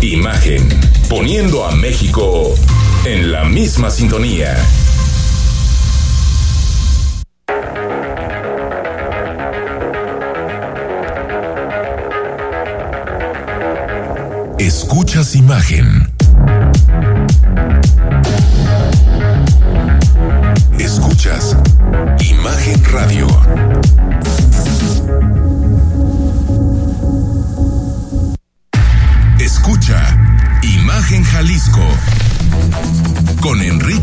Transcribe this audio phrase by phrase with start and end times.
[0.00, 0.66] Imagen,
[1.08, 2.54] poniendo a México
[3.04, 4.56] en la misma sintonía.
[14.58, 16.08] Escuchas imagen.
[20.78, 21.56] Escuchas
[22.20, 23.79] Imagen Radio.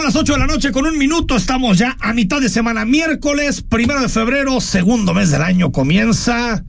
[0.00, 1.36] Son las 8 de la noche con un minuto.
[1.36, 2.86] Estamos ya a mitad de semana.
[2.86, 6.64] Miércoles, primero de febrero, segundo mes del año comienza.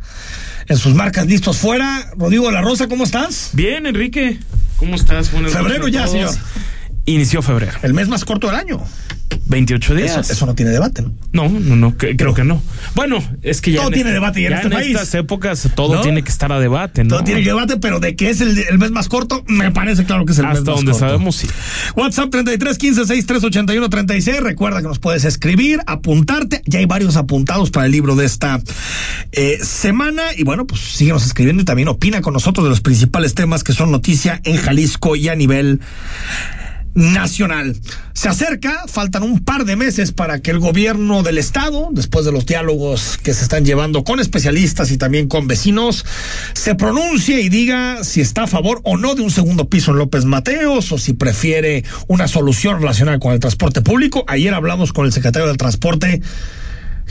[0.68, 2.12] En sus marcas listos fuera.
[2.18, 3.52] Rodrigo de la Rosa, ¿cómo estás?
[3.54, 4.38] Bien, Enrique.
[4.76, 5.32] ¿Cómo estás?
[5.32, 6.36] Buenas febrero ya, señor.
[7.06, 7.72] Inició febrero.
[7.84, 8.84] El mes más corto del año.
[9.52, 10.12] 28 días.
[10.18, 11.14] Eso, eso no tiene debate, ¿no?
[11.34, 12.62] No, no, no, que- creo que no.
[12.96, 13.78] Bueno, es que ya.
[13.82, 14.96] Todo en tiene debate ya en este país.
[14.96, 16.02] estas épocas todo ¿No?
[16.02, 17.10] tiene que estar a debate, ¿no?
[17.10, 20.26] Todo tiene debate, pero de que es el, el mes más corto, me parece claro
[20.26, 21.06] que es el mes Hasta más donde corto.
[21.08, 21.48] sabemos, sí.
[21.96, 24.40] WhatsApp 33 15 63 81 36.
[24.42, 26.62] Recuerda que nos puedes escribir, apuntarte.
[26.66, 28.60] Ya hay varios apuntados para el libro de esta
[29.34, 30.24] eh, semana.
[30.38, 33.74] Y bueno, pues síguenos escribiendo y también opina con nosotros de los principales temas que
[33.74, 35.80] son noticia en Jalisco y a nivel
[36.94, 37.76] nacional.
[38.14, 42.32] Se acerca, faltan un par de meses para que el gobierno del estado, después de
[42.32, 46.06] los diálogos que se están llevando con especialistas y también con vecinos,
[46.54, 49.98] se pronuncie y diga si está a favor o no de un segundo piso en
[49.98, 54.24] López Mateos o si prefiere una solución relacionada con el transporte público.
[54.28, 56.22] Ayer hablamos con el secretario del transporte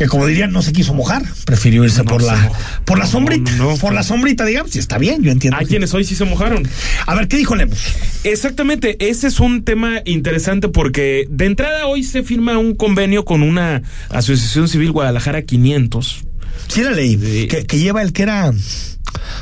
[0.01, 2.57] que como dirían no se quiso mojar, prefirió irse por la mojó.
[2.87, 5.59] por la sombrita, no, por la sombrita, digamos, y está bien, yo entiendo.
[5.59, 6.67] Hay quienes hoy sí se mojaron.
[7.07, 7.79] A ver, ¿qué dijo Lemos?
[8.25, 13.43] Exactamente, ese es un tema interesante porque de entrada hoy se firma un convenio con
[13.43, 16.25] una asociación civil Guadalajara 500.
[16.69, 17.47] Sí la Sí.
[17.51, 18.51] que, que lleva el que era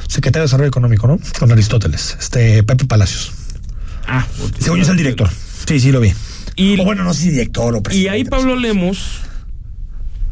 [0.09, 1.21] secretario de Desarrollo Económico, ¿no?
[1.39, 3.31] Con Aristóteles, este Pepe Palacios.
[4.09, 4.27] Ah,
[4.59, 5.31] Según es el director.
[5.69, 6.13] Sí, sí lo vi.
[6.57, 8.11] Y- o bueno, no sé si director o Y presidente.
[8.11, 9.21] ahí Pablo Lemos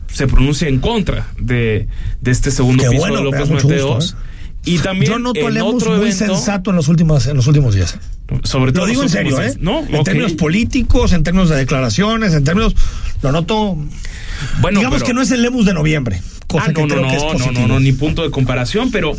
[0.09, 1.89] se pronuncia en contra de,
[2.21, 3.95] de este segundo Qué piso bueno, de López Mateos.
[4.15, 4.17] gusto,
[4.65, 7.75] Y también Yo noto en otro muy evento, sensato en los últimos, en los últimos
[7.75, 7.99] días.
[8.45, 9.55] sobre todo Lo digo en serio, ¿eh?
[9.61, 12.75] No, en términos políticos, en términos de declaraciones, en términos.
[13.23, 13.77] Lo noto.
[14.61, 16.21] Bueno, digamos pero- que no es el Lemus de noviembre.
[16.47, 18.31] Cosa Ah, que no, no, creo que es no, no, no, no, ni punto de
[18.31, 19.17] comparación, pero,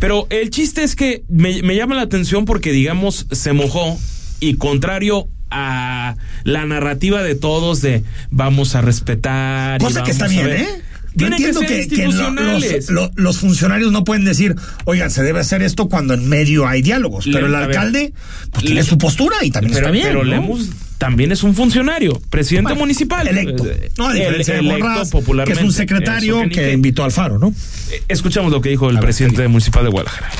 [0.00, 3.98] pero el chiste es que me, me llama la atención porque, digamos, se mojó
[4.40, 9.80] y contrario a la narrativa de todos de vamos a respetar.
[9.80, 10.60] y Cosa que está bien, ver.
[10.60, 10.68] ¿eh?
[11.14, 12.90] Yo Tienen que entiendo ser que, que lo- institucionales.
[12.90, 14.54] los, lo- los funcionarios no pueden decir,
[14.84, 17.26] oigan, se debe hacer esto cuando en medio hay diálogos.
[17.26, 18.12] Le- pero el alcalde
[18.52, 20.06] pues, le- tiene su postura y también pero, está bien.
[20.06, 20.30] pero ¿no?
[20.30, 23.26] Lemus también es un funcionario, presidente Bueno, municipal.
[23.26, 23.66] Electo.
[23.66, 27.02] Eh, No, a diferencia de el- electo Borrás, que es un secretario Eso, que, invitó
[27.04, 27.48] al Faro, ¿no?
[27.90, 30.30] Eh, Escuchamos lo que dijo el presidente municipal de Guadalajara.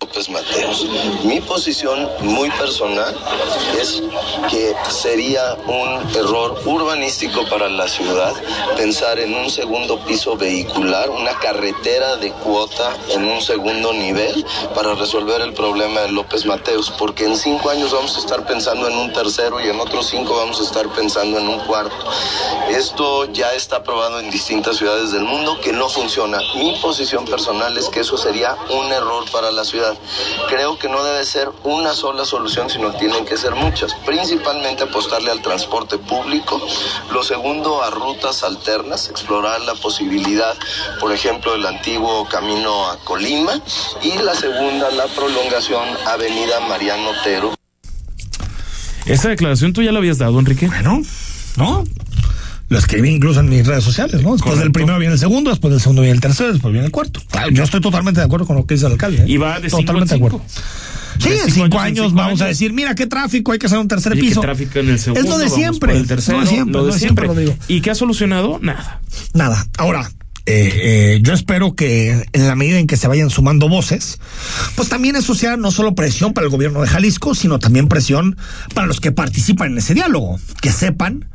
[0.00, 0.86] López Mateos.
[1.24, 3.14] Mi posición muy personal
[3.80, 4.02] es
[4.50, 8.34] que sería un error urbanístico para la ciudad
[8.76, 14.44] pensar en un segundo piso vehicular, una carretera de cuota en un segundo nivel
[14.74, 18.88] para resolver el problema de López Mateos, porque en cinco años vamos a estar pensando
[18.88, 21.96] en un tercero y en otros cinco vamos a estar pensando en un cuarto.
[22.70, 26.40] Esto ya está probado en distintas ciudades del mundo que no funciona.
[26.56, 29.96] Mi posición personal es que eso sería un error para la ciudad.
[30.48, 33.94] Creo que no debe ser una sola solución, sino que tienen que ser muchas.
[34.06, 36.60] Principalmente apostarle al transporte público.
[37.12, 40.54] Lo segundo, a rutas alternas, explorar la posibilidad,
[41.00, 43.60] por ejemplo, del antiguo camino a Colima.
[44.02, 47.54] Y la segunda, la prolongación Avenida Mariano Otero.
[49.06, 50.66] Esa declaración tú ya la habías dado, Enrique.
[50.68, 51.00] Bueno,
[51.56, 51.84] ¿no?
[52.68, 54.32] Lo escribí incluso en mis redes sociales, ¿no?
[54.32, 54.62] Después Correcto.
[54.62, 57.20] del primero viene el segundo, después del segundo viene el tercero, después viene el cuarto.
[57.50, 59.22] Yo estoy totalmente de acuerdo con lo que dice el alcalde.
[59.22, 59.24] ¿eh?
[59.26, 60.44] Y va de cinco Totalmente en de cinco.
[60.44, 60.46] acuerdo.
[61.18, 63.88] Sí, en cinco cinco años vamos a decir, mira qué tráfico, hay que hacer un
[63.88, 64.40] tercer Oye, piso.
[64.40, 65.22] tráfico en el segundo.
[65.22, 65.96] es lo de siempre.
[65.96, 67.26] el tercero, lo de siempre, lo de siempre.
[67.26, 67.56] Rodrigo.
[67.68, 68.58] ¿Y qué ha solucionado?
[68.62, 69.00] Nada.
[69.34, 69.66] Nada.
[69.76, 70.10] Ahora,
[70.46, 74.20] eh, eh, yo espero que en la medida en que se vayan sumando voces,
[74.74, 78.36] pues también eso sea no solo presión para el gobierno de Jalisco, sino también presión
[78.74, 80.40] para los que participan en ese diálogo.
[80.60, 81.28] Que sepan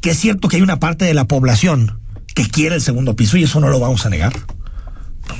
[0.00, 2.00] que es cierto que hay una parte de la población
[2.34, 4.32] que quiere el segundo piso y eso no lo vamos a negar.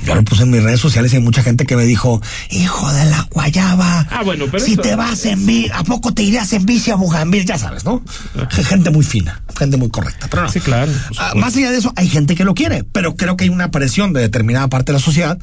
[0.05, 2.91] Yo lo puse en mis redes sociales y hay mucha gente que me dijo, hijo
[2.93, 4.07] de la guayaba.
[4.09, 6.91] Ah, bueno, pero Si eso- te vas en bici, ¿a poco te irías en bici
[6.91, 7.45] a Bujambil?
[7.45, 8.03] Ya sabes, ¿no?
[8.49, 10.27] Gente muy fina, gente muy correcta.
[10.29, 10.51] Pero no.
[10.51, 13.43] Sí, claro, Ah, más allá de eso, hay gente que lo quiere, pero creo que
[13.45, 15.37] hay una presión de determinada parte de la sociedad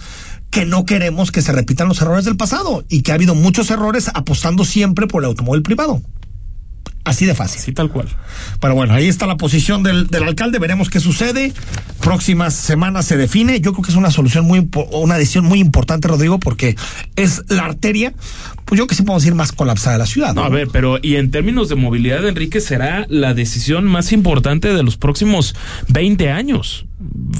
[0.50, 3.70] que no queremos que se repitan los errores del pasado y que ha habido muchos
[3.70, 6.00] errores apostando siempre por el automóvil privado.
[7.08, 7.60] Así de fácil.
[7.60, 8.08] Sí, tal cual.
[8.60, 10.58] Pero bueno, ahí está la posición del, del alcalde.
[10.58, 11.52] Veremos qué sucede.
[12.00, 13.60] Próximas semanas se define.
[13.60, 16.76] Yo creo que es una solución muy, una decisión muy importante, Rodrigo, porque
[17.16, 18.12] es la arteria,
[18.64, 20.34] pues yo que sí podemos decir más colapsada de la ciudad.
[20.34, 24.72] No, a ver, pero y en términos de movilidad, Enrique, será la decisión más importante
[24.72, 25.54] de los próximos
[25.88, 26.87] 20 años.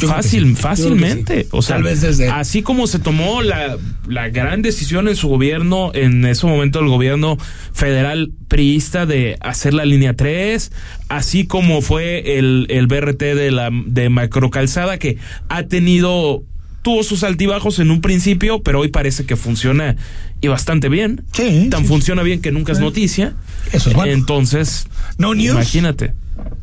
[0.06, 0.55] Fácil, sí.
[0.62, 1.43] Fácilmente.
[1.43, 1.49] sí.
[1.50, 3.76] O sea, Tal vez desde- así como se tomó la,
[4.06, 7.37] la gran decisión en su gobierno, en ese momento el gobierno
[7.72, 10.70] federal priista de hacer la línea 3,
[11.08, 15.19] así como fue el, el BRT de la de macrocalzada que
[15.49, 16.44] ha tenido
[16.82, 19.96] tuvo sus altibajos en un principio, pero hoy parece que funciona
[20.40, 21.25] y bastante bien.
[21.32, 23.34] Sí, Tan sí, funciona bien que nunca es noticia.
[23.72, 24.12] Eso es bueno.
[24.12, 24.87] Entonces,
[25.19, 25.50] No news.
[25.55, 26.14] imagínate.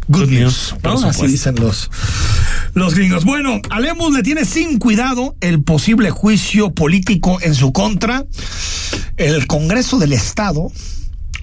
[0.08, 1.08] Good news, por ¿no?
[1.08, 1.92] Así dicen los,
[2.76, 3.26] los gringos.
[3.26, 8.26] Bueno, a Lemus le tiene sin cuidado el posible juicio político en su contra.
[9.18, 10.72] El Congreso del Estado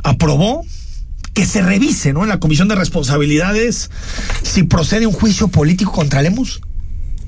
[0.05, 0.64] aprobó
[1.34, 2.23] que se revise, ¿no?
[2.23, 3.90] En la Comisión de Responsabilidades
[4.43, 6.61] si procede un juicio político contra Lemus.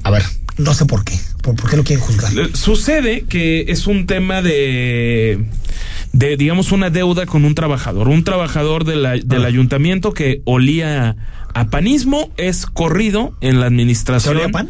[0.02, 0.22] A ver,
[0.58, 1.18] no sé por qué.
[1.42, 2.32] ¿Por, por qué lo quieren juzgar?
[2.54, 5.46] Sucede que es un tema de,
[6.12, 8.08] de, digamos, una deuda con un trabajador.
[8.08, 9.48] Un trabajador de la- del Ah.
[9.48, 11.16] ayuntamiento que olía
[11.54, 14.36] a panismo es corrido en la ¿Se administración.
[14.36, 14.68] olía a pan?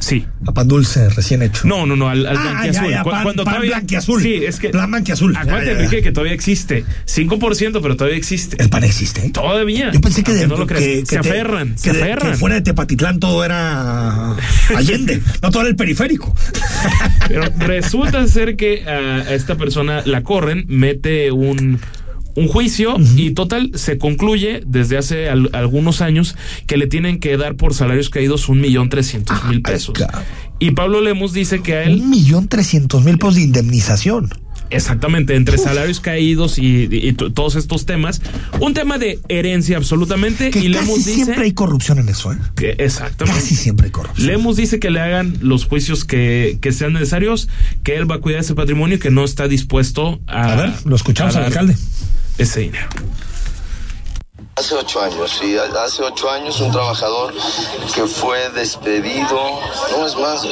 [0.00, 0.24] Sí.
[0.46, 1.66] A pan dulce recién hecho.
[1.66, 2.84] No, no, no, al, al Ah, blanquiazul.
[2.84, 4.22] ya, ya, pan- cuando pan todavía, blanquiazul.
[4.22, 4.68] Sí, es que.
[4.68, 5.36] Plan blanquiazul.
[5.36, 5.72] Acuérdate.
[5.72, 6.84] Enrique, que todavía existe.
[7.06, 8.62] 5%, pero todavía existe.
[8.62, 9.26] El pan existe.
[9.26, 9.30] ¿eh?
[9.30, 9.90] Todavía.
[9.90, 10.84] Yo pensé que, de, no lo creas.
[10.84, 12.30] que- que se te- aferran, que se de- aferran.
[12.30, 14.36] que fuera de Tepatitlán todo era
[14.76, 16.32] Allende, no todo era el periférico.
[17.26, 21.80] Pero resulta ser que a esta persona la corren, mete un,
[22.34, 26.36] un juicio y total se concluye desde hace al- algunos años
[26.66, 29.94] que le tienen que dar por salarios caídos un millón trescientos mil Ay, pesos.
[30.60, 34.28] Y Pablo Lemus dice que a él, Un millón trescientos mil pesos de indemnización.
[34.70, 38.20] Exactamente, entre salarios caídos y, y- y t- todos estos temas,
[38.60, 42.32] un tema de herencia absolutamente, Que y casi Lemus dice siempre hay corrupción en eso,
[42.32, 42.38] ¿eh?
[42.56, 43.40] que exactamente.
[43.40, 44.26] Casi siempre hay corrupción.
[44.26, 47.48] Lemus dice que le hagan los juicios que, que sean necesarios,
[47.82, 50.52] que él va a cuidar ese patrimonio y que no está dispuesto a.
[50.52, 51.76] A ver, lo escuchamos al alcalde.
[52.38, 52.86] Ese dinero.
[54.58, 57.32] Hace ocho años, sí, hace ocho años un trabajador
[57.94, 59.60] que fue despedido,
[59.96, 60.42] no es más,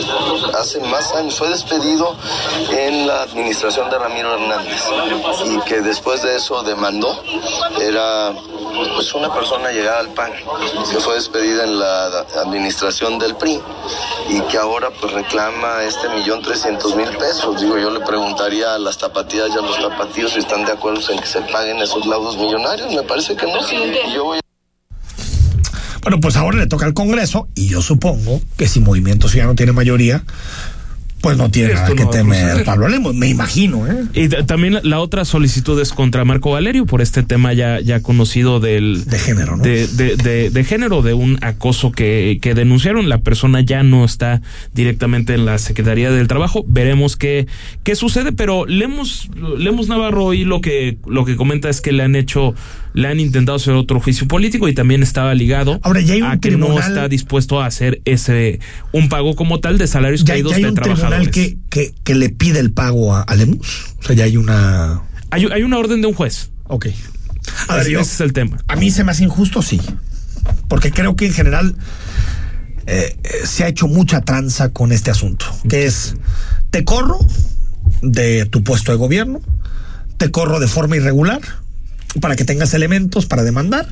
[0.56, 2.14] hace más años, fue despedido
[2.70, 4.80] en la administración de Ramiro Hernández
[5.46, 7.20] y que después de eso demandó,
[7.80, 8.32] era
[8.94, 10.32] pues una persona llegada al PAN
[10.90, 12.06] que fue despedida en la
[12.36, 13.60] administración del PRI
[14.28, 17.60] y que ahora pues reclama este millón trescientos mil pesos.
[17.60, 21.00] Digo, yo le preguntaría a las tapatías y a los tapatíos si están de acuerdo
[21.10, 22.92] en que se paguen esos laudos millonarios.
[22.92, 23.60] Me parece que no.
[24.14, 24.40] Yo voy
[26.02, 29.72] Bueno, pues ahora le toca al Congreso y yo supongo que si Movimiento Ciudadano tiene
[29.72, 30.22] mayoría,
[31.20, 32.64] pues no tiene Esto nada no que a temer.
[32.64, 34.04] Pablo Lemos, me imagino, ¿eh?
[34.14, 38.00] Y también la, la otra solicitud es contra Marco Valerio por este tema ya, ya
[38.00, 39.04] conocido del.
[39.06, 39.64] De género, ¿no?
[39.64, 43.08] De, de, de- de género, de un acoso que, que denunciaron.
[43.08, 44.40] La persona ya no está
[44.72, 46.64] directamente en la Secretaría del Trabajo.
[46.68, 47.48] Veremos qué,
[47.82, 52.04] qué sucede, pero Lemos, Lemos Navarro y lo que, lo que comenta es que le
[52.04, 52.54] han hecho,
[52.96, 56.28] le han intentado hacer otro juicio político y también estaba ligado Ahora, ya hay un
[56.30, 58.58] a que no está dispuesto a hacer ese
[58.90, 61.30] un pago como tal de salarios Ya, caídos ya hay de un trabajadores.
[61.30, 63.84] tribunal que, que, que le pide el pago a, a Lemus.
[64.00, 65.02] O sea, ya hay una.
[65.30, 66.50] Hay, hay una orden de un juez.
[66.64, 66.86] Ok.
[67.68, 68.56] A ver, Ese- yo, ese es el tema.
[68.66, 69.80] a mí se me hace injusto, sí.
[70.68, 71.76] Porque creo que en general
[72.86, 75.44] eh, eh, se ha hecho mucha tranza con este asunto.
[75.68, 76.16] Que es,
[76.70, 77.18] te corro
[78.02, 79.40] de tu puesto de gobierno,
[80.16, 81.40] te corro de forma irregular
[82.20, 83.88] para que tengas elementos para demandar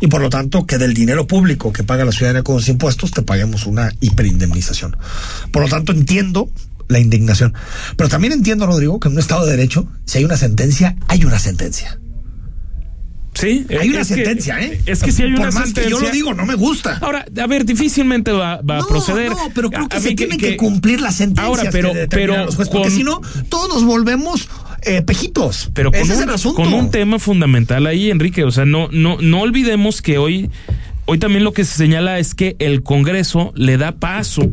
[0.00, 3.10] y por lo tanto que del dinero público que paga la ciudadanía con los impuestos
[3.12, 4.96] te paguemos una hiperindemnización.
[5.52, 6.50] Por lo tanto entiendo
[6.88, 7.54] la indignación.
[7.96, 11.24] Pero también entiendo, Rodrigo, que en un Estado de Derecho, si hay una sentencia, hay
[11.24, 11.98] una sentencia.
[13.34, 14.80] Sí, Hay una que- sentencia, ¿eh?
[14.86, 15.82] Es que si hay Por una más sentencia.
[15.84, 16.98] que yo lo digo, no me gusta.
[17.00, 19.30] Ahora, a ver, difícilmente va, va no, a proceder.
[19.30, 22.44] No, pero creo que A- se tienen que, cumplir las sentencias Ahora, pero, que pero,
[22.44, 24.48] los jueces, porque si no, todos nos volvemos
[24.86, 25.70] eh, pejitos.
[25.74, 26.62] pero con, Ese es un, el asunto.
[26.62, 28.44] con un tema fundamental ahí, Enrique.
[28.44, 30.50] O sea, no, no, no olvidemos que hoy,
[31.06, 34.52] hoy también lo que se señala es que el Congreso le da paso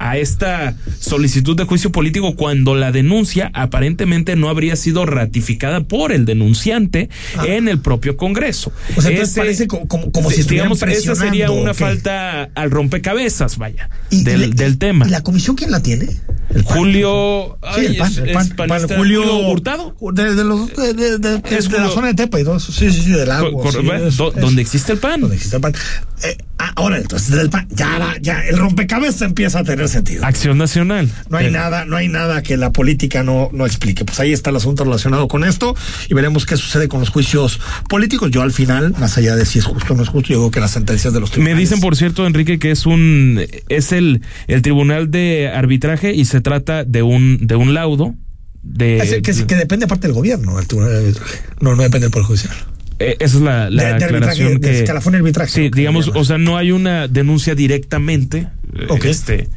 [0.00, 6.10] a esta solicitud de juicio político cuando la denuncia aparentemente no habría sido ratificada por
[6.10, 7.10] el denunciante
[7.44, 8.72] en el propio Congreso.
[8.96, 13.58] O sea, entonces parece como, como, como si digamos, esa sería una falta al rompecabezas,
[13.58, 15.06] vaya, Y- del, y la- del tema.
[15.06, 16.08] ¿Y la comisión quién la tiene?
[16.54, 16.62] El.
[16.62, 19.94] Julio, Sí, el PAN, es- es Julio, Hurtado.
[20.12, 22.72] De, de los, de, de- de- de la zona de Tepa y todo eso.
[22.72, 23.28] Sí, sí, sí, del.
[23.28, 25.20] Cor- sí, do- donde existe el PAN.
[25.20, 25.74] Donde existe el PAN.
[26.22, 30.24] Eh, ah, ahora, entonces, PAN, ya, la- ya el rompecabezas empieza a tener sentido.
[30.24, 31.10] Acción Nacional.
[31.30, 34.04] No hay nada, no hay nada que la política no, no explique.
[34.04, 35.74] Pues ahí está el asunto relacionado con esto
[36.08, 37.58] y veremos qué sucede con los juicios
[37.88, 38.30] políticos.
[38.30, 40.50] Yo al final, más allá de si es justo o no es justo, yo creo
[40.50, 41.58] que las sentencias de los Me tribunales.
[41.70, 46.40] dicen, por cierto, Enrique, que es un es el, el tribunal de arbitraje y se
[46.40, 48.14] trata de un de un laudo
[48.62, 51.38] de Es el que, que depende aparte del gobierno, el tribunal de arbitraje.
[51.60, 52.54] No, no depende del Poder Judicial.
[53.00, 56.08] Eh, esa es la, la De- de aclaración arbitraje, de que escalafón arbitraje, sí digamos
[56.14, 58.46] o sea no hay una denuncia directamente
[58.78, 59.48] eh, este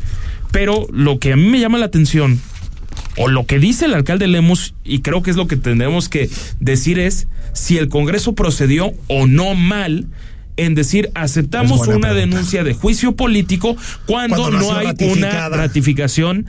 [0.51, 2.39] pero lo que a mí me llama la atención
[3.17, 6.29] o lo que dice el alcalde Lemos y creo que es lo que tendremos que
[6.61, 10.07] decir es si el Congreso procedió o no mal
[10.55, 12.13] en decir aceptamos una pregunta.
[12.13, 15.47] denuncia de juicio político cuando, Cuando no hay ratificada.
[15.47, 16.45] una ratificación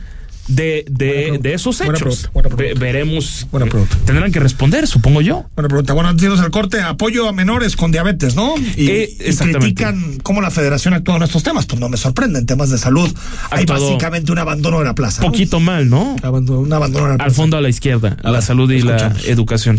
[0.49, 2.29] de, de, de esos Buena hechos.
[2.29, 2.75] pregunta, buena pregunta.
[2.75, 3.47] Ve- veremos.
[3.51, 3.97] Buena pregunta.
[4.05, 5.47] Tendrán que responder, supongo yo.
[5.57, 5.93] Buena pregunta.
[5.95, 8.55] Bueno, antes de irnos al corte, apoyo a menores con diabetes, ¿no?
[8.77, 11.67] Y, Eh, y critican cómo la federación actúa en estos temas.
[11.67, 13.11] Pues no me sorprende, en temas de salud.
[13.51, 15.23] Hay básicamente un abandono de la plaza.
[15.23, 16.17] Poquito mal, ¿no?
[16.23, 17.29] Abandono- un abandono de la plaza.
[17.29, 19.79] Al fondo a la izquierda, a la salud y la educación.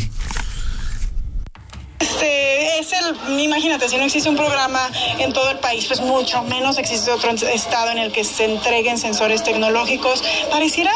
[3.40, 4.90] Imagínate, si no existe un programa
[5.20, 8.98] en todo el país, pues mucho menos existe otro estado en el que se entreguen
[8.98, 10.24] sensores tecnológicos.
[10.50, 10.92] Pareciera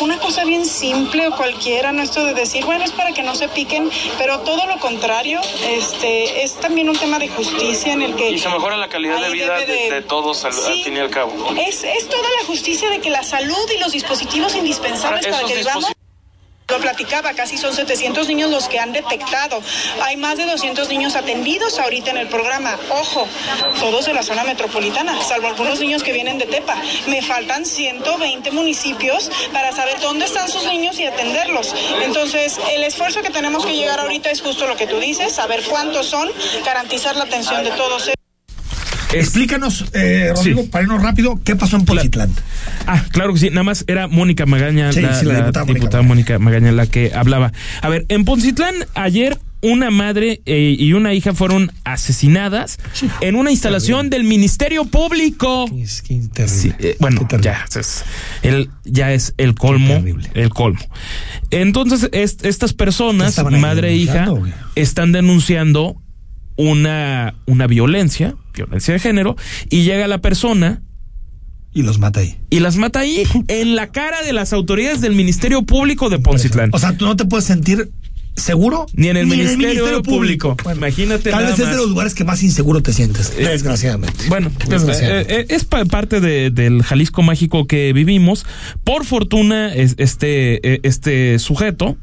[0.00, 3.34] una cosa bien simple o cualquiera, no esto de decir, bueno, es para que no
[3.34, 8.14] se piquen, pero todo lo contrario, este, es también un tema de justicia en el
[8.16, 8.30] que...
[8.30, 11.10] Y se mejora la calidad de vida de- de todos al- al fin y al
[11.10, 11.32] cabo.
[11.58, 15.36] Es, es toda la justicia de que la salud y los dispositivos indispensables Ahora, para
[15.38, 15.90] esos que vivamos...
[16.68, 19.60] Lo platicaba, casi son 700 niños los que han detectado.
[20.02, 22.78] Hay más de 200 niños atendidos ahorita en el programa.
[22.88, 23.28] Ojo,
[23.80, 26.76] todos de la zona metropolitana, salvo algunos niños que vienen de Tepa.
[27.06, 31.74] Me faltan 120 municipios para saber dónde están sus niños y atenderlos.
[32.02, 35.62] Entonces, el esfuerzo que tenemos que llegar ahorita es justo lo que tú dices, saber
[35.64, 36.30] cuántos son,
[36.64, 38.23] garantizar la atención de todos ellos.
[39.20, 40.68] Explícanos, eh, Rodrigo, Sí.
[40.68, 42.30] para irnos rápido, ¿qué pasó en Poncitlán?
[42.86, 43.50] Ah, claro que sí.
[43.50, 46.86] Nada más era Mónica Magaña, Sí, la, sí, la la diputada diputada, Mónica Magaña, la
[46.86, 47.52] que hablaba.
[47.82, 52.76] A ver, en Poncitlán ayer una madre eh, y una hija fueron asesinadas
[53.22, 55.64] en una instalación del Ministerio Público.
[55.78, 56.20] Es que.
[56.46, 58.04] Sí, eh, bueno, ya es,
[58.42, 60.04] el, ya es el colmo,
[60.34, 60.80] el colmo.
[61.50, 64.28] Entonces, est- estas ¿Qué personas, madre e hija,
[64.74, 65.96] están denunciando
[66.56, 69.36] una, una violencia, violencia de género,
[69.70, 70.82] y llega la persona
[71.72, 72.36] Y los mata ahí.
[72.50, 76.70] y las mata ahí en la cara de las autoridades del Ministerio Público de Poncitlán.
[76.72, 77.90] O sea, tú no te puedes sentir
[78.36, 80.56] seguro Ni en el Ministerio Público.
[80.64, 84.24] Bueno, Imagínate Tal vez es de los lugares que más inseguro te sientes, Eh, desgraciadamente.
[84.28, 85.32] Bueno, Desgraciadamente.
[85.34, 88.44] eh, eh, es pa- parte de- del Jalisco mágico que vivimos.
[88.82, 91.96] Por fortuna, es- este, este sujeto,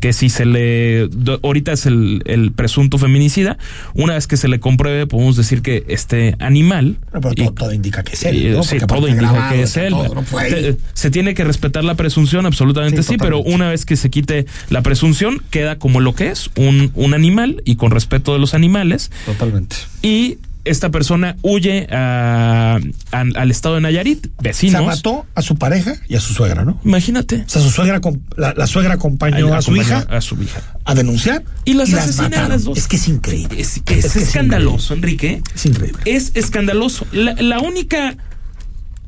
[0.00, 1.08] que si se le,
[1.42, 3.58] ahorita es el, el presunto feminicida,
[3.94, 6.96] una vez que se le compruebe, podemos decir que este animal...
[7.12, 8.56] Pero todo, todo indica que es él.
[8.86, 9.90] todo indica que es él.
[9.92, 10.22] todo, no.
[10.22, 14.10] Te- se tiene que respetar la presunción, absolutamente Sí, sí, pero una vez que se
[14.10, 18.38] quite la presunción, queda como lo que es, un, un animal y con respeto de
[18.38, 19.10] los animales.
[19.26, 19.76] Totalmente.
[20.02, 22.78] Y esta persona huye a-
[23.12, 24.78] al- al estado de Nayarit, O vecinos.
[24.80, 26.80] sea, mató a su pareja y a su suegra, ¿no?
[26.84, 27.36] Imagínate.
[27.46, 28.00] O sea, su suegra,
[28.36, 30.60] la, la suegra acompañó a su hija A su hija.
[30.84, 32.76] a denunciar Y las asesina a las dos.
[32.78, 33.60] Es que es increíble.
[33.60, 35.42] Es, es Es que es escandaloso, Enrique.
[35.54, 36.02] Es increíble.
[36.04, 37.06] Es escandaloso.
[37.12, 38.16] La, la única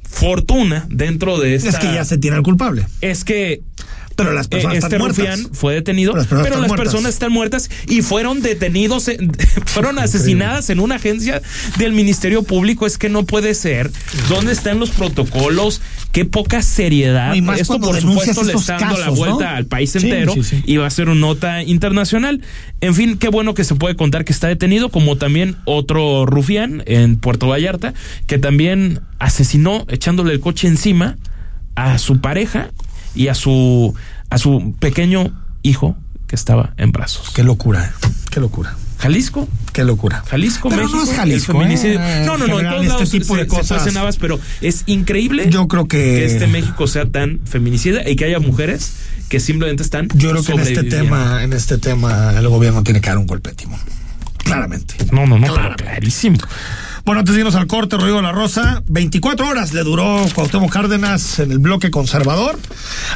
[0.05, 2.87] fortuna dentro de esta Es que ya se tiene al culpable.
[3.01, 3.63] es que
[4.17, 5.19] Pero las eh, personas este están muertas.
[5.39, 6.85] rufián fue detenido, Pero las personas pero están las muertas.
[6.93, 9.33] personas están muertas y fueron detenidos, en-
[9.67, 11.41] fueron asesinadas en una agencia
[11.79, 12.87] del Ministerio Público.
[12.87, 13.91] Es que no puede ser.
[14.29, 15.81] ¿Dónde están los protocolos?
[16.13, 17.35] Qué poca seriedad.
[17.37, 19.57] No, Esto, por supuesto, le está dando la vuelta ¿no?
[19.57, 20.63] al país Sí, entero sí, sí.
[20.67, 22.43] y va a ser una nota internacional.
[22.81, 26.83] En fin, qué bueno que se puede contar que está detenido, como también otro rufián
[26.87, 27.95] en Puerto Vallarta,
[28.27, 31.17] que también asesinó echándole el coche encima
[31.75, 32.71] a su pareja
[33.15, 33.95] y a su
[34.31, 37.31] a su pequeño hijo que estaba en brazos.
[37.35, 38.07] Qué locura, eh.
[38.31, 40.23] qué locura, Jalisco, qué locura.
[40.27, 40.97] Jalisco, Pero México.
[40.99, 42.01] no es el Jalisco, feminicidio.
[42.01, 43.83] eh, No, no, no, en todos este lados tipo de se- se cosas.
[43.83, 45.47] cuecen habas, pero es increíble.
[45.51, 48.93] Yo creo que- este México sea tan feminicida y que haya mujeres
[49.29, 53.01] que simplemente están Yo creo que en este tema, en este tema, el gobierno tiene
[53.01, 53.81] que dar un golpe de timón.
[54.39, 54.95] Claramente.
[55.13, 56.39] No, no, no, pero clarísimo.
[57.05, 60.71] Bueno, antes de irnos al corte, Rodrigo de la Rosa, 24 horas le duró Cuauhtémoc
[60.73, 62.59] Cárdenas en el bloque conservador.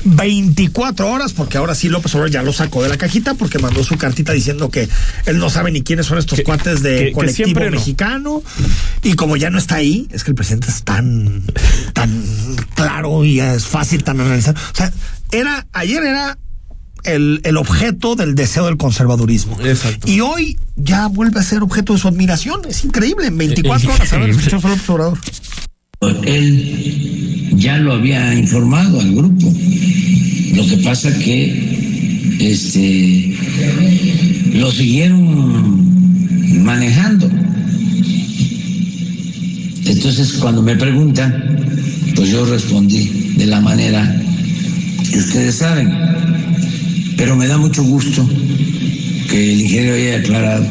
[0.05, 3.85] 24 horas, porque ahora sí López Obrador ya lo sacó de la cajita porque mandó
[3.85, 4.89] su cartita diciendo que
[5.27, 7.71] él no sabe ni quiénes son estos cuates de que- que colectivo no.
[7.71, 8.43] mexicano.
[9.05, 11.43] Y como ya no está ahí, es que el presidente es tan,
[11.93, 12.25] tan
[12.75, 14.57] claro y es fácil tan analizar.
[14.57, 14.93] O sea,
[15.31, 16.37] era, ayer era
[17.07, 19.59] el, el objeto del deseo del conservadurismo.
[19.61, 20.11] Exacto.
[20.11, 22.61] Y hoy ya vuelve a ser objeto de su admiración.
[22.69, 23.27] Es increíble.
[23.27, 25.19] En 24 horas haber escuchado a López Obrador.
[26.25, 29.53] Él ya lo había informado al grupo.
[30.55, 31.77] Lo que pasa que
[32.41, 33.37] este
[34.55, 37.31] lo siguieron manejando.
[39.87, 41.67] Entonces cuando me preguntan,
[42.15, 44.23] pues yo respondí de la manera
[45.11, 45.91] que ustedes saben.
[47.17, 48.29] Pero me da mucho gusto
[49.31, 50.67] que el ingeniero haya aclarado.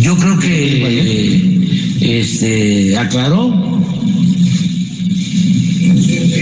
[0.00, 3.66] Yo creo que eh, este aclaró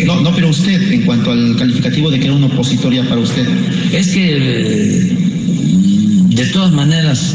[0.05, 3.21] No, no, pero usted, en cuanto al calificativo de que era un opositor ya para
[3.21, 3.47] usted,
[3.93, 5.15] Es que,
[6.29, 7.35] de todas maneras,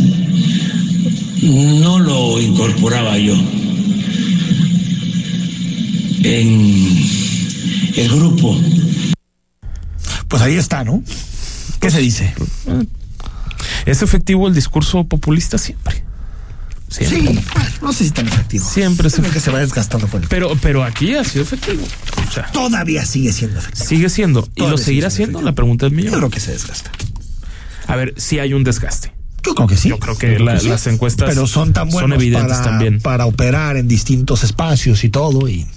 [1.41, 3.35] no lo incorporaba yo
[6.23, 6.97] en
[7.95, 8.59] el grupo.
[10.29, 11.03] Pues ahí está, ¿no?
[11.81, 12.33] ¿Qué se dice?
[13.86, 16.03] Es efectivo el discurso populista siempre.
[16.88, 17.33] Siempre.
[17.33, 17.39] Sí,
[17.83, 18.67] no sé si tan efectivo.
[18.67, 21.83] Siempre se- que se va desgastando por el Pero, pero aquí ha sido efectivo.
[22.27, 23.88] O sea, Todavía sigue siendo efectivo.
[23.88, 24.48] sigue siendo.
[24.55, 25.39] ¿Y lo seguirá siendo?
[25.39, 25.45] efectivo.
[25.50, 26.12] La pregunta es Yo mía.
[26.12, 26.91] creo que se desgasta.
[27.88, 29.13] A ver, si hay un desgaste.
[29.45, 29.89] Yo creo que sí.
[29.89, 33.00] Yo creo que la- las encuestas Pero son tan son buenos evidentes para, también.
[33.01, 35.48] para operar en distintos espacios y todo.
[35.48, 35.67] Y,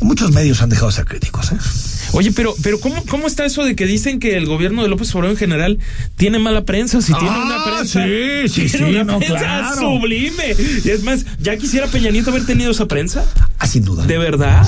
[0.00, 1.52] y muchos medios han dejado de ser críticos.
[1.52, 1.56] ¿eh?
[2.16, 5.14] Oye, pero, pero ¿cómo, ¿cómo está eso de que dicen que el gobierno de López
[5.14, 5.78] Obrador en general
[6.16, 7.00] tiene mala prensa?
[7.02, 8.04] Si tiene Ah, una prensa.
[8.04, 9.76] sí, sí, tiene sí, una no, prensa claro.
[9.80, 10.56] sublime.
[10.84, 13.24] Y es más, ya quisiera Peña Nieto haber tenido esa prensa.
[13.58, 14.06] Ah, sin duda.
[14.06, 14.66] ¿De verdad?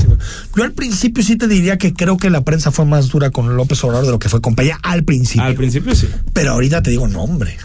[0.56, 3.56] Yo al principio sí te diría que creo que la prensa fue más dura con
[3.56, 5.44] López Obrador de lo que fue con Peña al principio.
[5.44, 6.08] Al principio sí.
[6.32, 7.56] Pero ahorita te digo, no, hombre.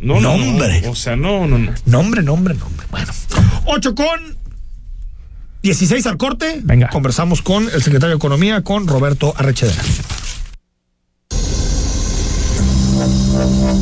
[0.00, 0.44] No, no, no.
[0.44, 0.84] Nombre.
[0.88, 1.72] O sea, no, no, no.
[1.86, 2.86] Nombre, nombre, nombre.
[2.90, 3.12] Bueno.
[3.66, 4.38] 8 con
[5.62, 6.60] 16 al corte.
[6.62, 6.88] Venga.
[6.88, 9.82] Conversamos con el secretario de Economía, con Roberto Arrechedera.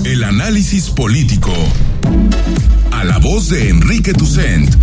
[0.04, 1.52] El análisis político.
[2.92, 4.74] A la voz de Enrique Tucent.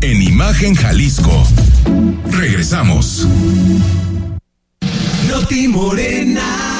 [0.00, 1.46] En Imagen Jalisco.
[2.30, 3.26] Regresamos.
[5.28, 6.79] Noti Morena.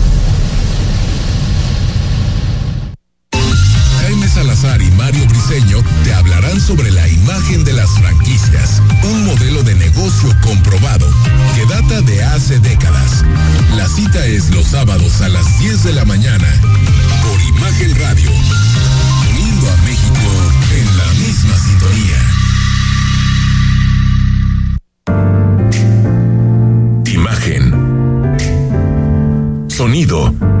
[5.01, 11.07] Mario Briseño te hablarán sobre la imagen de las franquicias, un modelo de negocio comprobado
[11.55, 13.25] que data de hace décadas.
[13.75, 16.47] La cita es los sábados a las 10 de la mañana
[17.23, 18.29] por Imagen Radio,
[19.31, 20.29] uniendo a México
[20.71, 22.19] en la misma sintonía.
[27.11, 27.73] Imagen.
[29.67, 30.60] Sonido.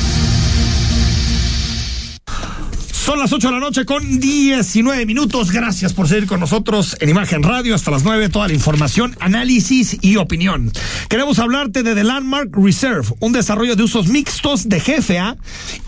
[3.11, 5.51] Son las 8 de la noche con 19 minutos.
[5.51, 8.29] Gracias por seguir con nosotros en Imagen Radio hasta las 9.
[8.29, 10.71] Toda la información, análisis y opinión.
[11.09, 15.35] Queremos hablarte de The Landmark Reserve, un desarrollo de usos mixtos de GFA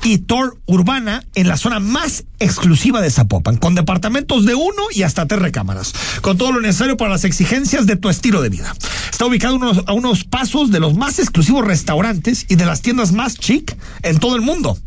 [0.04, 5.04] y TOR urbana en la zona más exclusiva de Zapopan, con departamentos de uno y
[5.04, 8.74] hasta tres recámaras, con todo lo necesario para las exigencias de tu estilo de vida.
[9.10, 13.36] Está ubicado a unos pasos de los más exclusivos restaurantes y de las tiendas más
[13.36, 14.78] chic en todo el mundo.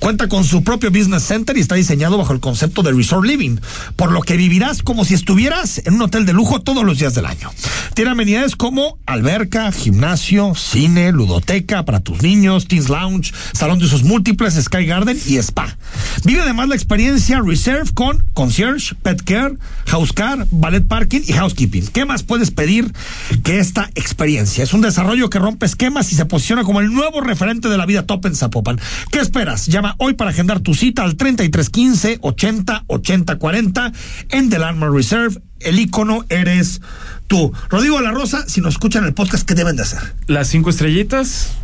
[0.00, 3.58] Cuenta con su propio business center y está diseñado bajo el concepto de resort living,
[3.96, 7.14] por lo que vivirás como si estuvieras en un hotel de lujo todos los días
[7.14, 7.50] del año.
[7.94, 14.02] Tiene amenidades como alberca, gimnasio, cine, ludoteca para tus niños, teens lounge, salón de usos
[14.02, 15.76] múltiples, sky garden y spa.
[16.24, 19.54] Vive además la experiencia Reserve con concierge, pet care,
[19.86, 21.86] house car, ballet parking y housekeeping.
[21.86, 22.92] ¿Qué más puedes pedir
[23.44, 24.64] que esta experiencia?
[24.64, 27.86] Es un desarrollo que rompe esquemas y se posiciona como el nuevo referente de la
[27.86, 28.80] vida top en Zapopan.
[29.12, 29.66] ¿Qué esperas?
[29.66, 33.92] Llama hoy para agendar tu cita al 3315 80 80 40
[34.30, 35.40] en The Landmark Reserve.
[35.60, 36.80] El icono eres
[37.28, 37.52] tú.
[37.70, 40.00] Rodrigo la Rosa, si nos escuchan el podcast, ¿qué deben de hacer?
[40.26, 41.56] Las cinco estrellitas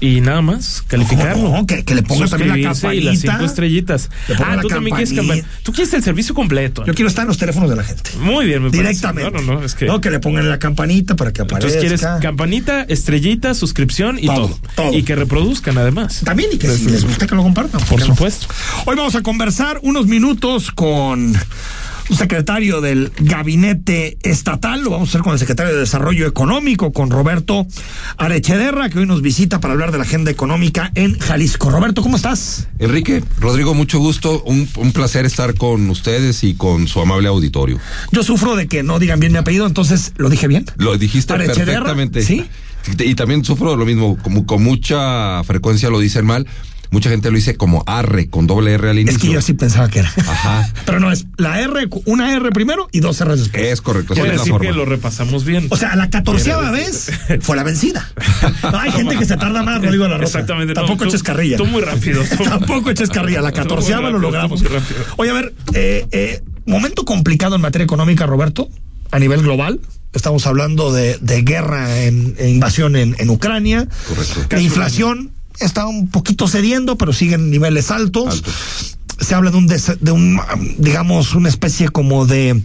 [0.00, 1.50] y nada más, calificarlo.
[1.50, 2.94] No, que, que, le pongas también la campanita.
[2.94, 4.10] Y las cinco estrellitas.
[4.38, 5.44] Ah, tú también quieres cambiar.
[5.62, 6.84] Tú quieres el servicio completo.
[6.84, 8.10] Yo quiero estar en los teléfonos de la gente.
[8.18, 9.30] Muy bien, me Directamente.
[9.30, 9.46] Parece.
[9.46, 9.86] No, no, no, es que...
[9.86, 11.78] No, que le pongan la campanita para que aparezca.
[11.78, 14.92] Entonces quieres campanita, estrellita, suscripción y todo, todo.
[14.92, 16.22] Y que reproduzcan además.
[16.24, 17.80] También y que si les gusta que lo compartan.
[17.82, 18.46] Por supuesto.
[18.48, 18.90] No?
[18.90, 21.36] Hoy vamos a conversar unos minutos con
[22.08, 26.92] un secretario del gabinete estatal, lo vamos a hacer con el secretario de Desarrollo Económico,
[26.92, 27.66] con Roberto
[28.16, 31.70] Arechederra, que hoy nos visita para hablar de la agenda económica en Jalisco.
[31.70, 32.68] Roberto, ¿cómo estás?
[32.78, 37.78] Enrique, Rodrigo, mucho gusto, un, un placer estar con ustedes y con su amable auditorio.
[38.12, 40.66] Yo sufro de que no digan bien mi apellido, entonces, ¿lo dije bien?
[40.76, 42.22] Lo dijiste perfectamente.
[42.22, 42.44] Sí.
[42.98, 46.46] Y también sufro de lo mismo, como con mucha frecuencia lo dicen mal,
[46.90, 49.16] Mucha gente lo dice como arre, con doble R al inicio.
[49.16, 50.12] Es que yo sí pensaba que era.
[50.16, 50.72] Ajá.
[50.86, 53.62] Pero no, es la R, una R primero y dos R después.
[53.62, 54.14] Es correcto.
[54.14, 55.66] Quiere decir que lo repasamos bien.
[55.70, 58.08] O sea, la catorceava vez fue la vencida.
[58.62, 60.38] No, hay gente que se tarda más, lo digo a la rosa.
[60.40, 60.74] Exactamente.
[60.74, 61.56] Tampoco no, eches carrilla.
[61.56, 62.22] Tú muy rápido.
[62.36, 62.44] Tú...
[62.44, 63.40] Tampoco eches carrilla.
[63.40, 64.62] La catorceava lo logramos.
[65.16, 68.68] Oye, a ver, eh, eh, momento complicado en materia económica, Roberto,
[69.10, 69.80] a nivel global.
[70.12, 73.86] Estamos hablando de, de guerra en, en invasión en, en Ucrania.
[74.08, 74.46] Correcto.
[74.50, 78.34] La inflación está un poquito cediendo, pero sigue en niveles altos.
[78.34, 78.50] Alto.
[79.18, 80.38] Se habla de un, de un,
[80.76, 82.60] digamos, una especie como de, eh,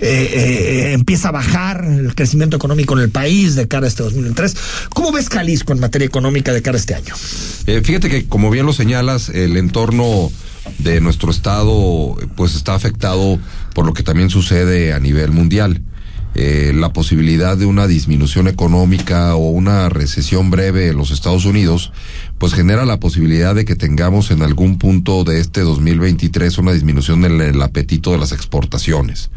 [0.00, 4.56] eh, empieza a bajar el crecimiento económico en el país de cara a este 2003.
[4.90, 7.12] ¿Cómo ves Jalisco en materia económica de cara a este año?
[7.66, 10.30] Eh, fíjate que, como bien lo señalas, el entorno
[10.78, 13.40] de nuestro estado, pues está afectado
[13.74, 15.82] por lo que también sucede a nivel mundial.
[16.38, 21.92] Eh, la posibilidad de una disminución económica o una recesión breve en los Estados Unidos,
[22.36, 27.24] pues genera la posibilidad de que tengamos en algún punto de este 2023 una disminución
[27.24, 29.30] en el apetito de las exportaciones.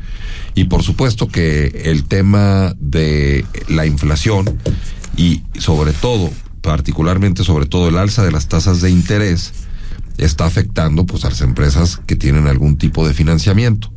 [0.56, 4.60] Y por supuesto que el tema de la inflación
[5.16, 9.54] y sobre todo, particularmente sobre todo el alza de las tasas de interés,
[10.18, 13.90] está afectando pues a las empresas que tienen algún tipo de financiamiento.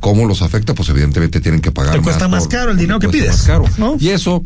[0.00, 0.74] ¿Cómo los afecta?
[0.74, 2.40] Pues evidentemente tienen que pagar Te cuesta más.
[2.40, 3.28] más por- caro el dinero que pides.
[3.30, 3.64] más caro.
[3.78, 3.96] ¿no?
[3.98, 4.44] Y eso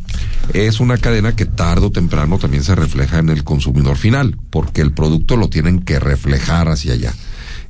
[0.53, 4.81] es una cadena que tarde o temprano también se refleja en el consumidor final, porque
[4.83, 7.15] el producto lo tienen que reflejar hacia allá.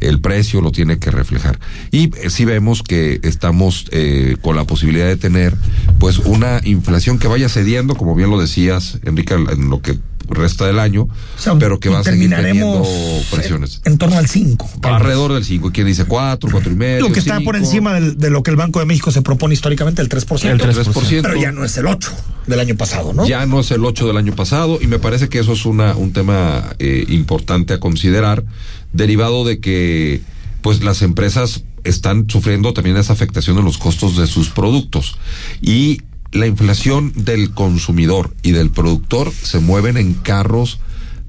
[0.01, 1.61] El precio lo tiene que reflejar.
[1.93, 5.55] Y eh, sí vemos que estamos eh, con la posibilidad de tener
[6.01, 9.97] pues una inflación que vaya cediendo, como bien lo decías, Enrique, en lo que
[10.29, 11.09] resta del año, O
[11.39, 12.85] sea, pero que va a seguir teniendo
[13.31, 13.81] presiones.
[13.85, 14.71] En, en torno al 5.
[14.83, 15.71] Alrededor del 5.
[15.73, 17.09] ¿Quién dice 4, 4 y medio?
[17.09, 19.55] Lo que está por encima del- de lo que el Banco de México se propone
[19.55, 20.51] históricamente, el 3%.
[20.51, 21.23] El 3%.
[21.23, 22.11] Pero ya no es el 8
[22.47, 23.27] del año pasado, ¿no?
[23.27, 25.95] Ya no es el 8 del año pasado y me parece que eso es una,
[25.97, 28.45] un tema eh, importante a considerar,
[28.93, 30.21] derivado de que
[30.61, 35.17] pues las empresas están sufriendo también esa afectación en los costos de sus productos
[35.61, 36.03] y
[36.33, 40.81] la inflación del consumidor y del productor se mueven en carros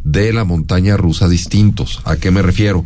[0.04, 2.02] de la montaña rusa distintos.
[2.06, 2.86] ¿A qué me refiero?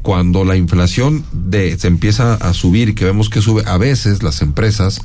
[0.00, 4.42] Cuando la inflación de, se empieza a subir que vemos que sube, a veces las
[4.42, 5.00] empresas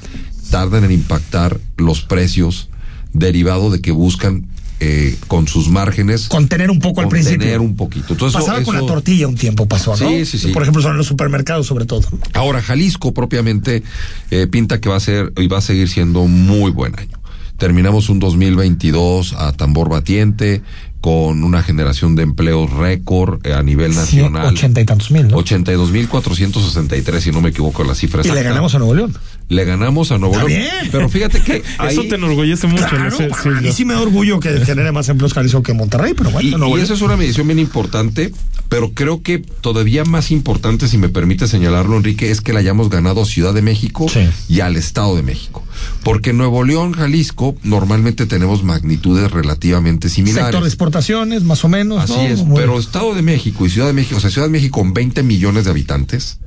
[0.49, 2.69] tardan en impactar los precios
[3.13, 4.47] derivado de que buscan
[4.79, 7.61] eh, con sus márgenes Contener un poco al contener principio.
[7.61, 8.13] un poquito.
[8.13, 10.09] Entonces, Pasaba con la tortilla un tiempo pasó, ¿no?
[10.09, 10.47] Sí, sí, sí.
[10.49, 12.01] Por ejemplo, son los supermercados sobre todo.
[12.33, 13.83] Ahora, Jalisco propiamente
[14.31, 17.16] eh, pinta que va a ser y va a seguir siendo un muy buen año.
[17.57, 20.61] Terminamos un 2022 a tambor batiente,
[21.01, 24.47] con una generación de empleos récord eh, a nivel Sí, nacional.
[24.47, 25.37] ochenta y tantos mil, ¿no?
[25.37, 29.15] 82.463, si no me equivoco la cifra Y le ganamos a Nuevo León.
[29.47, 30.59] le ganamos a Nuevo Está León.
[30.61, 30.89] bien.
[30.91, 32.85] Pero fíjate que Eso te enorgullece mucho.
[32.87, 35.61] Claro, no sé, sí, mí yo- sí me da orgullo que genere más empleos Jalisco
[35.63, 36.83] que Monterrey, pero bueno, Y, no, y bueno.
[36.83, 38.31] esa es una medición bien importante,
[38.69, 42.89] pero creo que todavía más importante, si me permite señalarlo, Enrique, es que le hayamos
[42.89, 44.27] ganado a Ciudad de México Sí.
[44.49, 45.63] y al Estado de México.
[46.03, 50.45] Porque en Nuevo León, Jalisco, normalmente tenemos magnitudes relativamente similares.
[50.45, 52.01] Sector de exportaciones, más o menos.
[52.03, 52.21] Así ¿no?
[52.21, 54.79] es, Muy- pero Estado de México y Ciudad de México, o sea, Ciudad de México
[54.79, 56.39] con 20 millones de habitantes,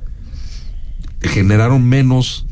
[1.21, 2.45] generaron menos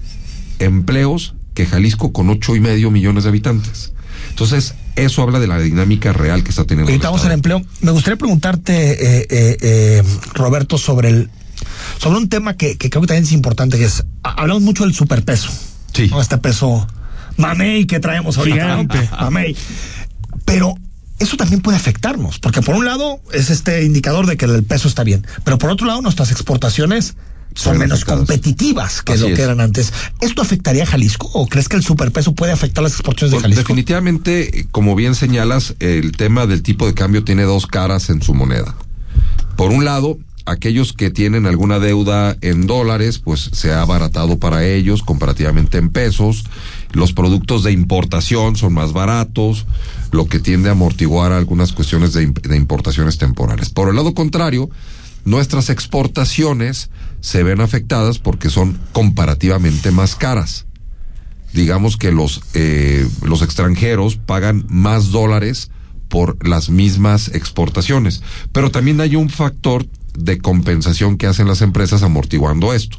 [0.60, 3.94] empleos que Jalisco con ocho y medio millones de habitantes.
[4.30, 6.92] Entonces, eso habla de la dinámica real que está teniendo.
[6.92, 7.34] el al Estado.
[7.34, 7.62] empleo.
[7.82, 11.30] Me gustaría preguntarte, eh, eh, eh, Roberto, sobre el
[11.98, 14.84] sobre un tema que, que creo que también es importante, que es, ha- hablamos mucho
[14.84, 15.50] del superpeso.
[16.06, 16.08] Sí.
[16.10, 16.22] ¿no?
[16.22, 16.88] Este peso
[17.38, 18.86] mamey que traemos ahorita.
[20.46, 20.76] Pero
[21.20, 24.88] eso también puede afectarnos, porque por un lado es este indicador de que el peso
[24.88, 27.16] está bien, pero por otro lado nuestras exportaciones
[27.56, 29.40] son menos competitivas que Así lo que es.
[29.40, 29.92] eran antes.
[30.22, 33.42] ¿Esto afectaría a Jalisco o crees que el superpeso puede afectar las exportaciones de Pues,
[33.44, 33.62] Jalisco?
[33.62, 38.34] definitivamente, como bien señalas, el tema del tipo de cambio tiene dos caras en su
[38.34, 38.76] moneda.
[39.58, 40.18] Por un lado,
[40.50, 45.90] aquellos que tienen alguna deuda en dólares, pues se ha abaratado para ellos comparativamente en
[45.90, 46.46] pesos.
[46.92, 49.66] Los productos de importación son más baratos,
[50.12, 53.70] lo que tiende a amortiguar algunas cuestiones de, imp- de importaciones temporales.
[53.70, 54.70] Por el lado contrario,
[55.26, 56.90] nuestras exportaciones
[57.22, 60.66] se ven afectadas porque son comparativamente más caras
[61.52, 65.72] digamos que los eh, los extranjeros pagan más dólares
[66.08, 72.04] por las mismas exportaciones, pero también hay un factor de compensación que hacen las empresas
[72.04, 72.98] amortiguando esto.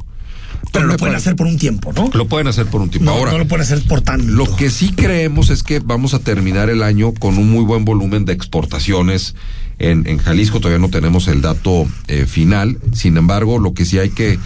[0.72, 2.10] pero lo pueden hacer por un tiempo, ¿no?
[2.12, 3.10] Lo pueden hacer por un tiempo.
[3.10, 4.26] No, Ahora, no lo pueden hacer por tanto.
[4.26, 7.84] lo que sí creemos es que vamos a terminar el año con un muy buen
[7.84, 9.34] volumen de exportaciones
[9.78, 10.60] en, en Jalisco.
[10.60, 12.78] Todavía no tenemos el dato eh, final.
[12.92, 14.38] Sin embargo, lo que sí hay que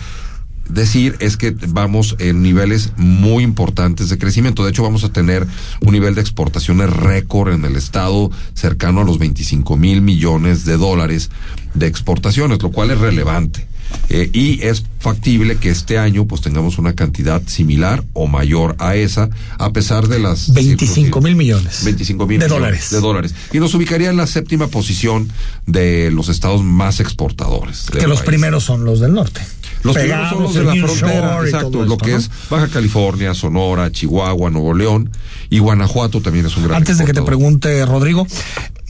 [0.69, 4.65] decir es que vamos en niveles muy importantes de crecimiento.
[4.65, 5.47] De hecho, vamos a tener
[5.81, 10.77] un nivel de exportaciones récord en el estado cercano a los 25 mil millones de
[10.77, 11.31] dólares
[11.75, 13.67] de exportaciones, lo cual es relevante.
[14.09, 18.97] Eh, y es factible que este año pues tengamos una cantidad similar o mayor a
[18.97, 22.91] esa, a pesar de las 25 mil millones 25 mil de millones dólares.
[22.91, 23.35] de dólares.
[23.53, 25.31] Y nos ubicaría en la séptima posición
[25.67, 27.87] de los estados más exportadores.
[27.91, 28.27] que los país.
[28.27, 29.43] primeros son los del norte.
[29.85, 32.17] Los primeros son los de la frontera, exacto, lo que ¿no?
[32.17, 35.11] es Baja California, Sonora, Chihuahua, Nuevo León
[35.51, 38.27] y Guanajuato también es un gran Antes de que te pregunte, Rodrigo,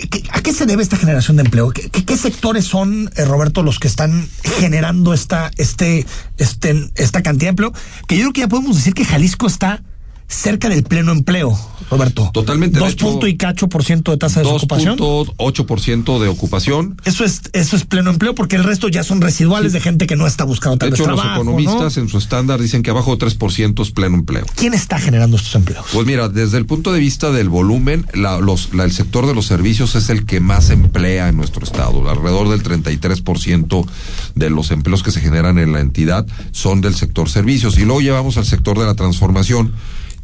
[0.08, 1.70] ¿qué- ¿a qué se debe esta generación de empleo?
[1.70, 4.28] ¿Qué, qué- qué sectores son, eh, Roberto, los que están
[4.60, 6.06] generando esta, este,
[6.38, 7.72] este, esta cantidad de empleo?
[8.06, 9.82] Que yo creo que ya podemos decir que Jalisco está
[10.28, 11.56] cerca del pleno empleo,
[11.90, 12.30] Roberto.
[12.32, 14.98] Totalmente, Dos hecho, punto y cacho por ciento de tasa de desocupación.
[14.98, 16.96] 2.8% de ocupación.
[17.04, 20.16] Eso es, eso es pleno empleo porque el resto ya son residuales de gente que
[20.16, 23.26] no está buscando tal De hecho, los economistas en su estándar dicen que abajo de
[23.26, 24.44] 3% es pleno empleo.
[24.56, 25.86] ¿Quién está generando estos empleos?
[25.92, 29.34] Pues mira, desde el punto de vista del volumen, la- los- la- el sector de
[29.34, 32.08] los servicios es el que más emplea en nuestro estado.
[32.08, 33.86] Alrededor del 33%
[34.34, 37.78] de los empleos que se generan en la entidad son del sector servicios.
[37.78, 39.72] Y luego llevamos al sector de la transformación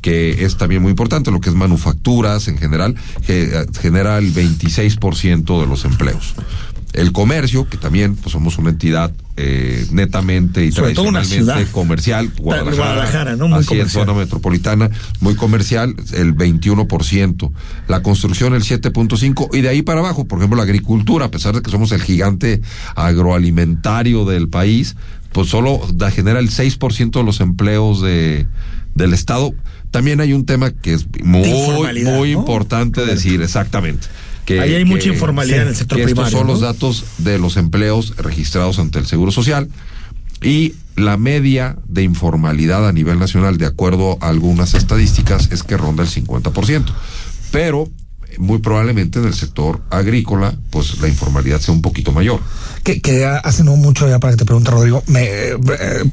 [0.00, 2.94] que es también muy importante, lo que es manufacturas en general,
[3.26, 6.34] que eh, genera el 26% de los empleos.
[6.92, 11.66] El comercio, que también pues somos una entidad eh, netamente y Sobre todo una tradicionalmente
[11.66, 11.72] ciudad.
[11.72, 13.46] comercial, Guadalajara, Guadalajara, ¿no?
[13.48, 14.06] Muy así comercial.
[14.06, 17.52] zona metropolitana, muy comercial, el 21%,
[17.86, 21.54] la construcción el 7.5% y de ahí para abajo, por ejemplo, la agricultura, a pesar
[21.54, 22.60] de que somos el gigante
[22.96, 24.96] agroalimentario del país,
[25.32, 28.46] pues solo da, genera el 6% de los empleos de,
[28.94, 29.52] del Estado.
[29.90, 32.26] También hay un tema que es muy, muy ¿no?
[32.26, 34.06] importante decir, exactamente.
[34.44, 37.38] Que, Ahí hay mucha informalidad en el sector que primario, Estos son los datos de
[37.38, 39.68] los empleos registrados ante el Seguro Social.
[40.42, 45.76] Y la media de informalidad a nivel nacional, de acuerdo a algunas estadísticas, es que
[45.76, 46.84] ronda el 50%.
[47.52, 47.90] Pero
[48.38, 52.40] muy probablemente en el sector agrícola, pues la informalidad sea un poquito mayor.
[52.82, 55.56] que, que hace no mucho, ya para que te pregunte, Rodrigo, me eh,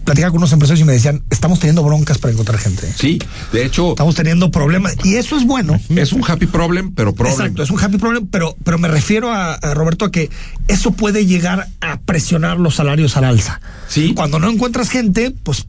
[0.03, 2.91] platicaba con unos empresarios y me decían, estamos teniendo broncas para encontrar gente.
[2.97, 3.19] Sí,
[3.51, 5.79] de hecho, Estamos teniendo problemas y eso es bueno.
[5.89, 7.33] es un happy problem, pero problem.
[7.39, 10.29] Exacto, es un happy problem, pero, pero me refiero a, a, Roberto a que
[10.67, 13.61] eso puede llegar a presionar los salarios al alza.
[13.87, 14.13] Sí.
[14.13, 15.67] Cuando no encuentras gente, pues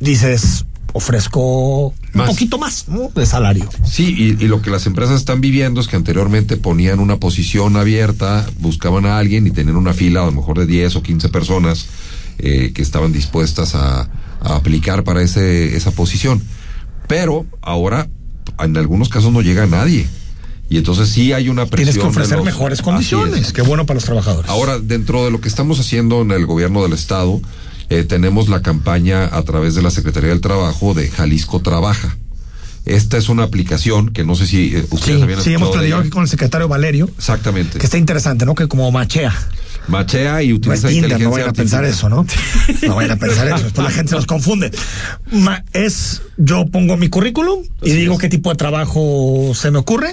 [0.00, 2.28] dices, ofrezco Más.
[2.28, 3.10] un poquito más ¿no?
[3.14, 3.68] de salario.
[3.84, 7.76] Sí, y, y lo que las empresas están viviendo es que anteriormente ponían una posición
[7.76, 11.28] abierta, buscaban a alguien y tenían una fila a lo mejor de 10 o 15
[11.28, 11.86] personas
[12.38, 14.02] eh, que estaban dispuestas a,
[14.40, 16.42] a aplicar para ese, esa posición.
[17.06, 18.08] Pero ahora,
[18.58, 20.06] en algunos casos no llega nadie.
[20.70, 21.94] Y entonces sí hay una presión.
[21.94, 23.40] Tienes que ofrecer los- mejores condiciones.
[23.40, 23.52] es.
[23.54, 24.50] Qué bueno para los trabajadores.
[24.50, 27.40] Ahora, dentro de lo que estamos haciendo en el gobierno del Estado,
[27.90, 32.16] eh, tenemos la campaña a través de la Secretaría del Trabajo de Jalisco Trabaja.
[32.84, 36.00] Esta es una aplicación que no sé si eh, ustedes Sí, habían sí, hemos platicado
[36.00, 37.78] aquí con el secretario Valerio, Exactamente.
[37.78, 38.54] que está interesante, ¿no?
[38.54, 39.34] Que como machea.
[39.88, 42.26] Machea y No es utiliza Tinder, no vayan a pensar eso, ¿no?
[42.86, 44.70] No vayan a pensar eso, después la gente se los confunde.
[45.32, 50.12] Ma- es, yo pongo mi currículum y digo qué tipo de trabajo se me ocurre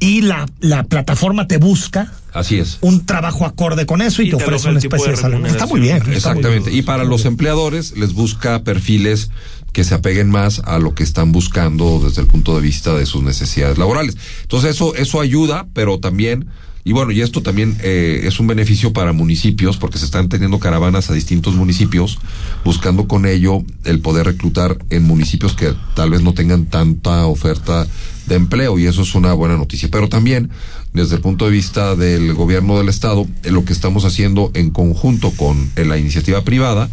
[0.00, 2.78] y la, la plataforma te busca Así es.
[2.80, 5.46] un trabajo acorde con eso y, Y te te ofrece una especie de salario.
[5.46, 5.96] Está muy bien.
[5.96, 6.70] está muy Exactamente.
[6.70, 6.78] bien.
[6.78, 9.30] Y para los empleadores les busca perfiles
[9.72, 13.06] que se apeguen más a lo que están buscando desde el punto de vista de
[13.06, 14.16] sus necesidades laborales.
[14.42, 16.48] Entonces eso eso ayuda, pero también
[16.84, 20.58] y bueno, y esto también eh, es un beneficio para municipios porque se están teniendo
[20.58, 22.18] caravanas a distintos municipios
[22.64, 27.86] buscando con ello el poder reclutar en municipios que tal vez no tengan tanta oferta
[28.26, 29.88] de empleo y eso es una buena noticia.
[29.90, 30.50] Pero también
[30.92, 34.70] desde el punto de vista del gobierno del estado, eh, lo que estamos haciendo en
[34.70, 36.88] conjunto con eh, la iniciativa privada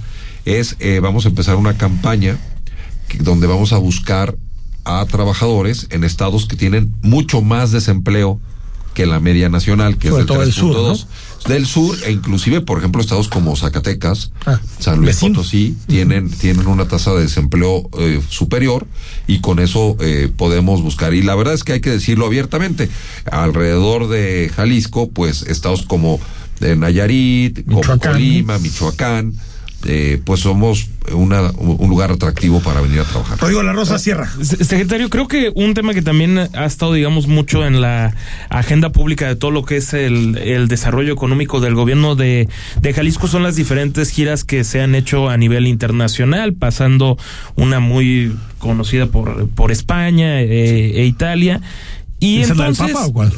[0.46, 2.38] es eh, vamos a empezar una campaña
[3.20, 4.38] donde vamos a buscar
[4.84, 8.40] a trabajadores en estados que tienen mucho más desempleo
[8.98, 11.06] que la media nacional, que Sobre es del del sur, 3.2
[11.48, 15.36] del sur e inclusive, por ejemplo, estados como Zacatecas, Ah, San Luis vecino.
[15.36, 18.88] Potosí tienen tienen una tasa de desempleo eh, superior
[19.28, 22.90] y con eso eh, podemos buscar y la verdad es que hay que decirlo abiertamente
[23.32, 26.20] alrededor de Jalisco, pues estados como
[26.60, 28.14] de Nayarit, como Michoacán.
[28.14, 29.34] Colima, Michoacán,
[29.86, 33.38] eh, pues somos una, un lugar atractivo para venir a trabajar.
[33.40, 34.30] Rodrigo La Rosa Sierra.
[34.42, 38.14] Se- Secretario, creo que un tema que también ha estado, digamos, mucho en la
[38.50, 42.50] agenda pública de todo lo que es el, el desarrollo económico del gobierno de,
[42.82, 47.18] de Jalisco son las diferentes giras que se han hecho a nivel internacional, pasando
[47.56, 51.62] una muy conocida por, por España eh, e Italia.
[52.20, 53.32] Y ¿Esa es la del Papa o cuál?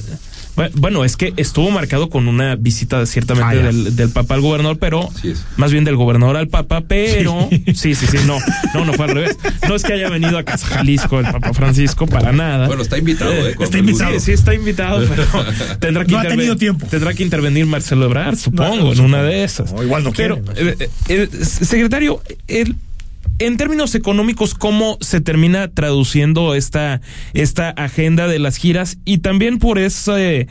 [0.59, 4.41] Bu- Bueno, es que estuvo marcado con una visita ciertamente Ah, del, del Papa al
[4.41, 5.09] gobernador, pero
[5.57, 8.37] más bien del gobernador al Papa, pero sí, sí, sí, no,
[8.73, 9.37] no, no fue al revés.
[9.67, 12.67] No es que haya venido a Casa Jalisco el Papa Francisco para nada.
[12.67, 13.55] Bueno, está invitado, ¿eh?
[13.59, 14.13] Está invitado.
[14.13, 15.25] Sí, sí está invitado, pero
[15.79, 16.85] tendrá que No ha tenido tiempo.
[16.87, 19.71] Tendrá que intervenir Marcelo Ebrard, supongo, No, en una de esas.
[19.71, 20.71] No, igual no Pero, quiere.
[20.71, 22.75] eh, eh, eh, secretario, el-
[23.39, 27.01] en términos económicos, ¿cómo se termina traduciendo esta,
[27.33, 28.97] esta agenda de las giras?
[29.05, 30.47] Y también por ese,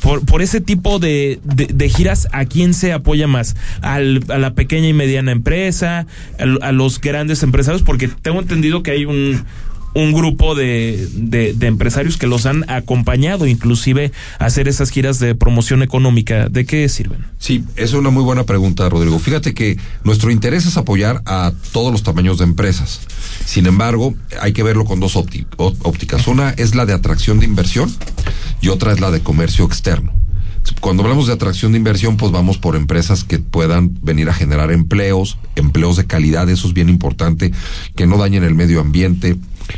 [0.00, 3.56] por, por ese tipo de, de, giras, ¿a quién se apoya más?
[3.82, 6.06] ¿Al, ¿A la pequeña y mediana empresa?
[6.38, 7.82] ¿A, a los grandes empresarios?
[7.82, 9.44] Porque tengo entendido que hay un
[9.94, 15.34] un grupo de, de, empresarios que los han acompañado inclusive a hacer esas giras de
[15.34, 16.48] promoción económica.
[16.48, 17.26] ¿De qué sirven?
[17.38, 19.18] Sí, es una muy buena pregunta, Rodrigo.
[19.18, 23.00] Fíjate que nuestro interés es apoyar a todos los tamaños de empresas.
[23.44, 26.26] Sin embargo, hay que verlo con dos ópticas.
[26.26, 27.92] Una es la de atracción de inversión
[28.60, 30.12] y otra es la de comercio externo.
[30.80, 34.70] Cuando hablamos de atracción de inversión, pues vamos por empresas que puedan venir a generar
[34.70, 37.52] empleos, empleos de calidad, eso es bien importante,
[37.96, 39.36] que no dañen el medio ambiente,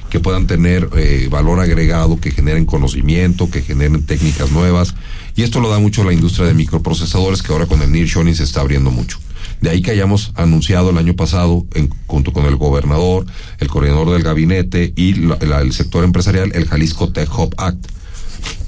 [0.09, 4.95] que puedan tener eh, valor agregado, que generen conocimiento, que generen técnicas nuevas.
[5.37, 8.45] Y esto lo da mucho la industria de microprocesadores, que ahora con el nearshoring se
[8.45, 9.19] está abriendo mucho.
[9.61, 13.27] De ahí que hayamos anunciado el año pasado, en, junto con el gobernador,
[13.59, 17.87] el coordinador del gabinete y el sector empresarial, el Jalisco Tech Hub Act.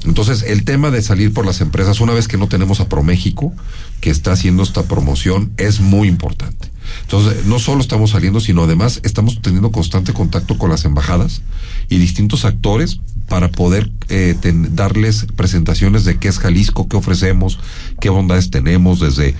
[0.05, 3.53] Entonces, el tema de salir por las empresas, una vez que no tenemos a ProMéxico,
[4.01, 6.72] que está haciendo esta promoción, es muy importante.
[7.03, 11.43] Entonces, no solo estamos saliendo, sino además estamos teniendo constante contacto con las embajadas
[11.89, 17.59] y distintos actores para poder eh, ten- darles presentaciones de qué es Jalisco, qué ofrecemos,
[18.01, 19.35] qué bondades tenemos desde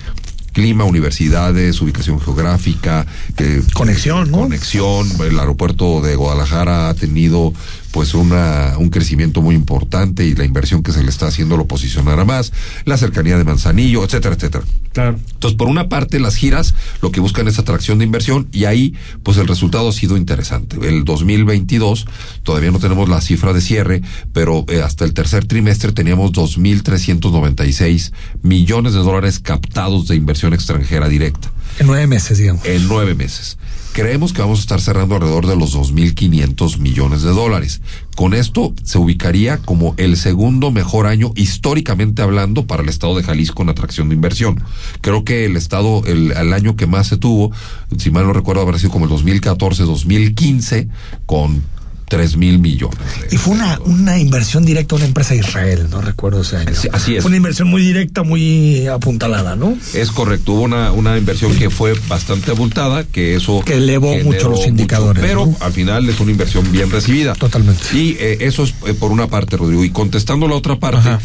[0.51, 4.39] clima, universidades, ubicación geográfica, que Conexión, ¿no?
[4.41, 5.07] conexión.
[5.21, 7.53] El aeropuerto de Guadalajara ha tenido
[7.93, 11.67] pues una un crecimiento muy importante y la inversión que se le está haciendo lo
[11.67, 12.51] posicionará más,
[12.85, 14.65] la cercanía de Manzanillo, etcétera, etcétera.
[14.93, 15.19] Claro.
[15.31, 18.95] Entonces, por una parte, las giras lo que buscan es atracción de inversión y ahí,
[19.21, 20.77] pues el resultado ha sido interesante.
[20.87, 22.07] El 2022,
[22.41, 24.01] todavía no tenemos la cifra de cierre,
[24.33, 31.07] pero eh, hasta el tercer trimestre teníamos 2.396 millones de dólares captados de inversión extranjera
[31.07, 32.65] directa En nueve meses, digamos.
[32.65, 33.57] en nueve meses.
[33.93, 37.81] Creemos que vamos a estar cerrando alrededor de los 2.500 millones de dólares.
[38.15, 43.21] Con esto se ubicaría como el segundo mejor año históricamente hablando para el estado de
[43.21, 44.63] Jalisco en atracción de inversión.
[45.01, 47.51] Creo que el estado, el, el año que más se tuvo,
[47.97, 50.89] si mal no recuerdo, habrá sido como el 2014-2015
[51.27, 51.61] con
[52.07, 52.97] 3 mil millones.
[53.29, 56.57] de- Y fue una, una inversión directa a una empresa de Israel, no recuerdo ese
[56.57, 56.73] año.
[56.75, 57.21] Sí, así es.
[57.23, 59.77] Fue una inversión muy directa, muy apuntalada, ¿no?
[59.93, 63.61] Es correcto, hubo una, una inversión que fue bastante abultada, que eso...
[63.65, 65.57] Que elevó mucho los indicadores, pero ¿no?
[65.59, 67.33] al final es una inversión bien recibida.
[67.33, 67.81] Totalmente.
[67.93, 69.83] Y eh, eso es eh, por una parte, Rodrigo.
[69.83, 71.19] Y contestando la otra parte, Ajá.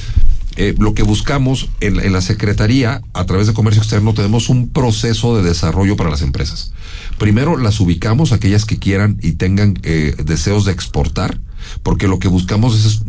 [0.57, 4.69] eh, lo que buscamos en, en, la Secretaría, a través de Comercio Externo, tenemos un
[4.71, 6.73] proceso de desarrollo para las empresas.
[7.19, 11.39] Primero las ubicamos, aquellas que quieran y tengan eh, deseos de exportar,
[11.83, 13.03] porque lo que buscamos es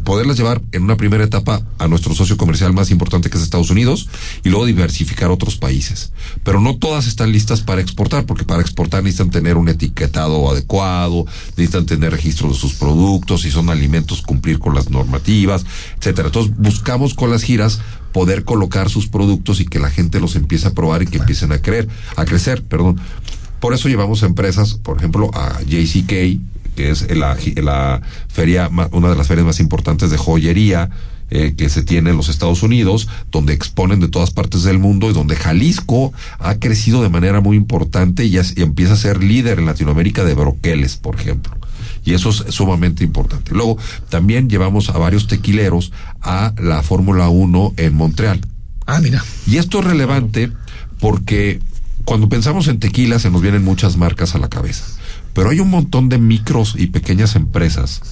[0.00, 3.70] poderlas llevar en una primera etapa a nuestro socio comercial más importante que es Estados
[3.70, 4.08] Unidos
[4.42, 6.12] y luego diversificar otros países.
[6.42, 11.24] Pero no todas están listas para exportar, porque para exportar necesitan tener un etiquetado adecuado,
[11.56, 15.64] necesitan tener registro de sus productos, si son alimentos cumplir con las normativas,
[15.98, 16.28] etcétera.
[16.28, 17.80] Entonces buscamos con las giras
[18.12, 21.52] poder colocar sus productos y que la gente los empiece a probar y que empiecen
[21.52, 23.00] a creer, a crecer, perdón.
[23.64, 26.08] Por eso llevamos empresas, por ejemplo, a JCK,
[26.76, 30.90] que es la, la feria, una de las ferias más importantes de joyería,
[31.30, 35.08] eh, que se tiene en los Estados Unidos, donde exponen de todas partes del mundo
[35.08, 39.58] y donde Jalisco ha crecido de manera muy importante y, y empieza a ser líder
[39.58, 41.56] en Latinoamérica de broqueles, por ejemplo.
[42.04, 43.52] Y eso es sumamente importante.
[43.54, 43.78] Luego,
[44.10, 45.90] también llevamos a varios tequileros
[46.20, 48.42] a la Fórmula 1 en Montreal.
[48.84, 49.24] Ah, mira.
[49.46, 50.52] Y esto es relevante
[51.00, 51.60] porque
[52.04, 54.84] cuando pensamos en tequila se nos vienen muchas marcas a la cabeza.
[55.32, 58.02] Pero hay un montón de micros y pequeñas empresas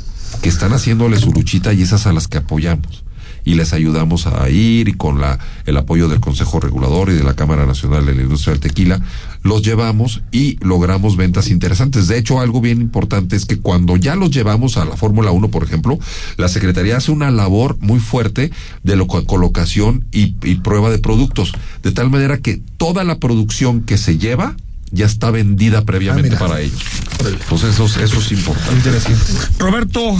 [0.43, 3.05] que están haciéndole su luchita y esas a las que apoyamos
[3.45, 7.25] y les ayudamos a ir y con la el apoyo del Consejo Regulador y de
[7.25, 9.03] la Cámara Nacional de la Industria del Tequila
[9.43, 12.07] los llevamos y logramos ventas interesantes.
[12.09, 15.49] De hecho, algo bien importante es que cuando ya los llevamos a la Fórmula 1,
[15.49, 15.99] por ejemplo,
[16.37, 21.53] la Secretaría hace una labor muy fuerte de lo, colocación y, y prueba de productos,
[21.83, 24.57] de tal manera que toda la producción que se lleva
[24.93, 26.81] ya está vendida previamente para ellos.
[27.25, 28.75] Entonces eso, eso es importante.
[28.77, 29.33] Interesante.
[29.59, 30.17] Roberto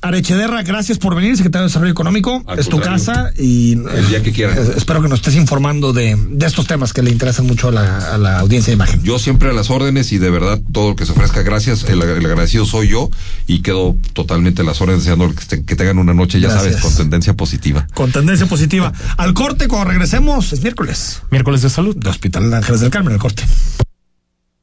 [0.00, 2.42] Arechederra, gracias por venir, secretario de Desarrollo Económico.
[2.46, 4.58] Al es tu casa y El día que quieran.
[4.58, 7.72] eh, espero que nos estés informando de, de estos temas que le interesan mucho a
[7.72, 9.02] la, a la audiencia de imagen.
[9.02, 11.84] Yo siempre a las órdenes y de verdad todo lo que se ofrezca, gracias.
[11.84, 13.10] El, el agradecido soy yo
[13.46, 16.74] y quedo totalmente a las órdenes deseando que, te- que tengan una noche, ya Gracias.
[16.74, 17.86] sabes, con tendencia positiva.
[17.94, 18.92] Con tendencia positiva.
[19.16, 21.22] Al corte, cuando regresemos, es miércoles.
[21.30, 21.96] Miércoles de salud.
[21.96, 23.44] De Hospital Ángeles del Carmen, el corte.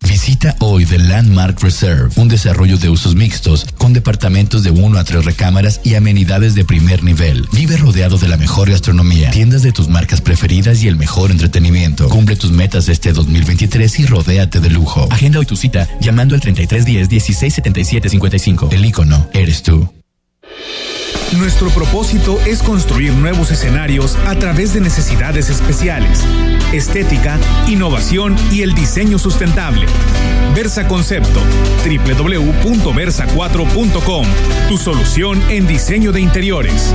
[0.00, 5.04] Visita hoy The Landmark Reserve, un desarrollo de usos mixtos con departamentos de 1 a
[5.04, 7.46] 3 recámaras y amenidades de primer nivel.
[7.52, 12.08] Vive rodeado de la mejor gastronomía, tiendas de tus marcas preferidas y el mejor entretenimiento.
[12.08, 15.08] Cumple tus metas este 2023 y rodéate de lujo.
[15.10, 18.68] Agenda hoy tu cita llamando al 3310 1677 55.
[18.70, 19.92] El icono eres tú.
[21.36, 26.24] Nuestro propósito es construir nuevos escenarios a través de necesidades especiales,
[26.72, 29.84] estética, innovación y el diseño sustentable.
[30.54, 31.42] Versa Concepto,
[31.84, 34.26] www.versa4.com,
[34.68, 36.94] tu solución en diseño de interiores.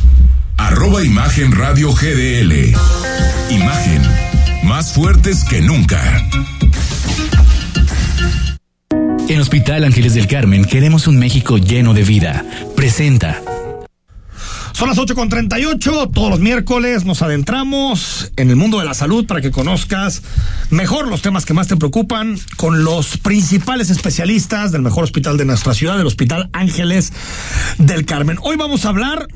[0.71, 2.73] arroba Imagen Radio GDL.
[3.49, 4.01] Imagen,
[4.63, 6.01] más fuertes que nunca.
[9.27, 12.45] En Hospital Ángeles del Carmen queremos un México lleno de vida.
[12.75, 13.41] Presenta.
[14.71, 18.93] Son las 8 con 38, todos los miércoles nos adentramos en el mundo de la
[18.93, 20.23] salud para que conozcas
[20.69, 25.43] mejor los temas que más te preocupan con los principales especialistas del mejor hospital de
[25.43, 27.11] nuestra ciudad, del Hospital Ángeles
[27.77, 28.37] del Carmen.
[28.41, 29.27] Hoy vamos a hablar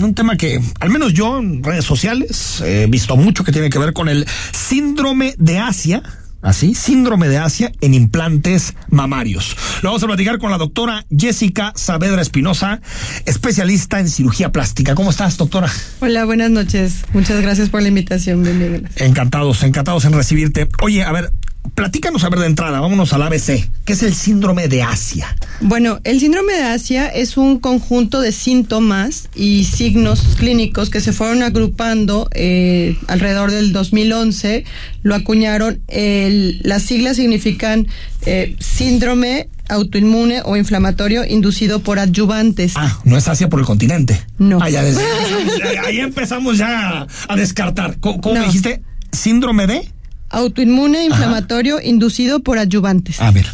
[0.00, 3.78] un tema que al menos yo en redes sociales he visto mucho que tiene que
[3.78, 6.02] ver con el síndrome de Asia.
[6.42, 9.56] así, síndrome de Asia en implantes mamarios.
[9.82, 12.80] Lo vamos a platicar con la doctora Jessica Saavedra Espinosa,
[13.24, 14.94] especialista en cirugía plástica.
[14.94, 15.70] ¿Cómo estás, doctora?
[16.00, 17.04] Hola, buenas noches.
[17.14, 18.42] Muchas gracias por la invitación.
[18.42, 18.90] Bienvenida.
[18.96, 20.68] Encantados, encantados en recibirte.
[20.82, 21.32] Oye, a ver,
[21.74, 23.68] platícanos a ver de entrada, vámonos al ABC.
[23.84, 25.36] ¿Qué es el síndrome de Asia?
[25.60, 31.12] Bueno, el síndrome de Asia es un conjunto de síntomas y signos clínicos que se
[31.12, 34.64] fueron agrupando eh, alrededor del 2011.
[35.02, 37.88] Lo acuñaron, el, las siglas significan
[38.26, 42.74] eh, síndrome autoinmune o inflamatorio inducido por adyuvantes.
[42.76, 44.20] Ah, no es Asia por el continente.
[44.38, 44.58] No.
[44.60, 45.00] Ah, ya desde-
[45.86, 47.96] ahí empezamos ya a descartar.
[47.98, 48.82] ¿Cómo, cómo me dijiste?
[49.12, 49.90] ¿Síndrome de?
[50.34, 53.20] Autoinmune inflamatorio inducido por adyuvantes.
[53.20, 53.46] A ver.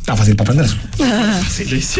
[0.00, 0.80] Está fácil para aprenderlo.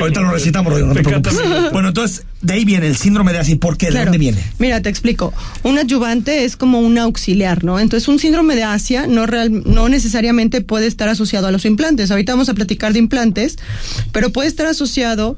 [0.00, 1.34] Ahorita lo recitamos, Rodrigo, no te preocupes.
[1.70, 3.54] Bueno, entonces, de ahí viene el síndrome de Asia.
[3.54, 3.86] ¿Y por qué?
[3.86, 4.06] ¿De Claro.
[4.06, 4.42] dónde viene?
[4.58, 5.32] Mira, te explico.
[5.62, 7.78] Un adyuvante es como un auxiliar, ¿no?
[7.78, 12.10] Entonces, un síndrome de Asia no, real- no necesariamente puede estar asociado a los implantes.
[12.10, 13.58] Ahorita vamos a platicar de implantes,
[14.12, 15.36] pero puede estar asociado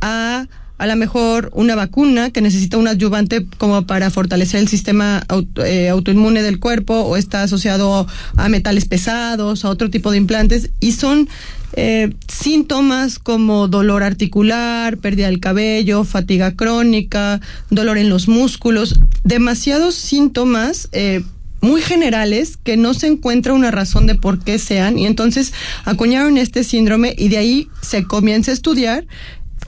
[0.00, 0.46] a
[0.76, 5.64] a lo mejor una vacuna que necesita un adyuvante como para fortalecer el sistema auto-
[5.64, 8.06] eh, autoinmune del cuerpo o está asociado
[8.36, 10.70] a metales pesados, a otro tipo de implantes.
[10.80, 11.28] Y son
[11.76, 19.94] eh, síntomas como dolor articular, pérdida del cabello, fatiga crónica, dolor en los músculos, demasiados
[19.94, 21.22] síntomas eh,
[21.60, 24.98] muy generales que no se encuentra una razón de por qué sean.
[24.98, 25.52] Y entonces
[25.84, 29.06] acuñaron este síndrome y de ahí se comienza a estudiar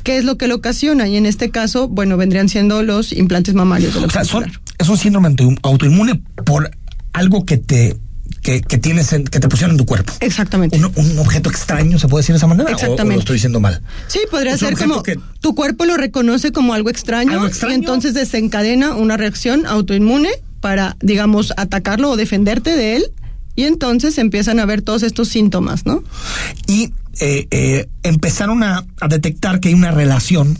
[0.06, 3.54] qué es lo que lo ocasiona y en este caso, bueno, vendrían siendo los implantes
[3.54, 3.92] mamarios.
[3.94, 4.44] de lo O sea, son,
[4.78, 6.70] es un síndrome auto- autoinmune por
[7.12, 7.96] algo que te
[8.42, 10.12] que, que tienes en- que te pusieron en tu cuerpo.
[10.20, 10.78] Exactamente.
[10.78, 12.68] Un, un objeto extraño, ¿se puede decir de esa manera?
[12.68, 13.14] ¿O- o Exactamente.
[13.16, 13.82] lo estoy diciendo mal?
[14.06, 17.72] Sí, podría Es ser como que- tu cuerpo lo reconoce como algo extraño, ¿Algo extraño?
[17.72, 20.30] y entonces desencadena una reacción autoinmune
[20.60, 23.06] para, digamos, atacarlo o defenderte de él
[23.56, 26.04] y entonces empiezan a ver todos estos síntomas, ¿no?
[26.68, 30.56] Y eh, eh, empezaron a, a detectar que hay una relación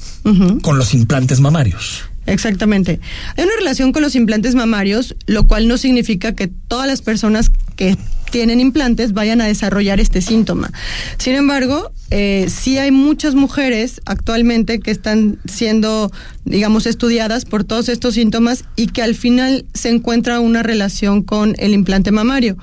[0.63, 2.05] con los implantes mamarios.
[2.27, 3.01] Exactamente.
[3.37, 7.51] Hay una relación con los implantes mamarios, lo cual no significa que todas las personas
[7.77, 7.97] que
[8.31, 10.73] tienen implantes vayan a desarrollar este síntoma.
[11.19, 16.11] Sin embargo, eh, sí hay muchas mujeres actualmente que están siendo,
[16.45, 21.55] digamos, estudiadas por todos estos síntomas y que al final se encuentra una relación con
[21.59, 22.57] el implante mamario.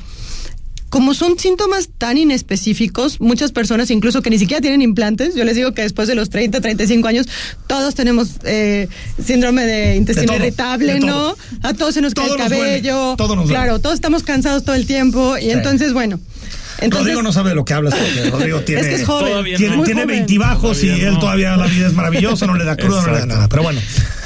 [0.93, 5.55] Como son síntomas tan inespecíficos, muchas personas, incluso que ni siquiera tienen implantes, yo les
[5.55, 7.25] digo que después de los 30, 35 años,
[7.65, 8.87] todos tenemos eh,
[9.25, 11.35] síndrome de intestino De todo, irritable, de ¿no?
[11.63, 13.15] A todos se nos cae Todo el nos duele, cabello.
[13.17, 13.59] todo nos duele.
[13.59, 15.49] claro, todos estamos cansados todo el tiempo y Sí.
[15.49, 16.19] entonces, bueno.
[16.77, 19.45] Entonces, Rodrigo no sabe de lo que hablas porque Rodrigo tiene, Es que es joven.
[19.57, 19.83] Tiene, no.
[19.83, 20.27] tiene Muy joven.
[20.27, 21.19] 20 bajos y él no.
[21.19, 23.47] todavía la vida es maravillosa, no le da cruda, no le da nada.
[23.49, 23.81] Pero bueno,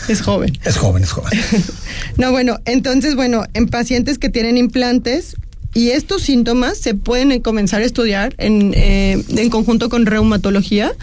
[0.10, 0.60] es joven.
[0.66, 1.32] es joven, es joven.
[2.18, 5.36] No, bueno, entonces, bueno, en pacientes que tienen implantes
[5.74, 10.94] y estos síntomas se pueden comenzar a estudiar en, eh, en conjunto con reumatología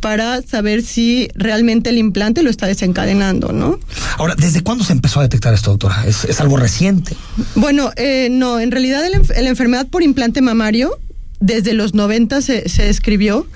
[0.00, 3.78] para saber si realmente el implante lo está desencadenando, ¿no?
[4.18, 6.04] Ahora, ¿desde cuándo se empezó a detectar esto, doctora?
[6.06, 7.16] ¿Es, es algo reciente?
[7.54, 10.98] Bueno, eh, no, en realidad la enfermedad por implante mamario
[11.40, 13.46] desde los 90 se, se describió.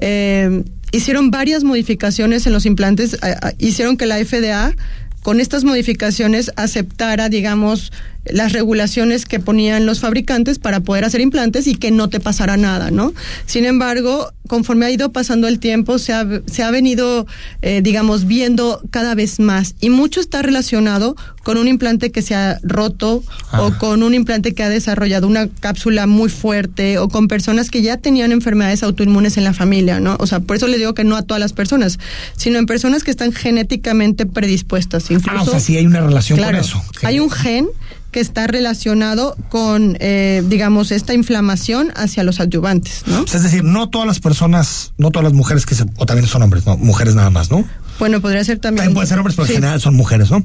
[0.00, 3.18] Eh, hicieron varias modificaciones en los implantes,
[3.58, 4.74] hicieron que la FDA
[5.22, 7.92] con estas modificaciones aceptara, digamos,
[8.32, 12.56] las regulaciones que ponían los fabricantes para poder hacer implantes y que no te pasara
[12.56, 13.12] nada, ¿no?
[13.46, 17.26] Sin embargo, conforme ha ido pasando el tiempo, se ha, se ha venido,
[17.62, 22.34] eh, digamos, viendo cada vez más y mucho está relacionado con un implante que se
[22.34, 23.22] ha roto
[23.58, 27.80] o con un implante que ha desarrollado una cápsula muy fuerte o con personas que
[27.82, 30.16] ya tenían enfermedades autoinmunes en la familia, ¿no?
[30.20, 31.98] O sea, por eso les digo que no a todas las personas,
[32.36, 35.10] sino en personas que están genéticamente predispuestas.
[35.10, 36.82] Incluso, Ah, o sea, sí hay una relación Claro, con eso.
[37.02, 37.68] Hay un gen
[38.10, 43.24] que está relacionado con, eh, digamos, esta inflamación hacia los adyuvantes, ¿no?
[43.24, 46.42] Es decir, no todas las personas, no todas las mujeres que se, o también son
[46.42, 47.64] hombres, no, mujeres nada más, ¿no?
[47.98, 48.78] Bueno, podría ser también.
[48.84, 49.52] También pueden ser hombres, pero Sí.
[49.54, 50.44] en general son mujeres, ¿no?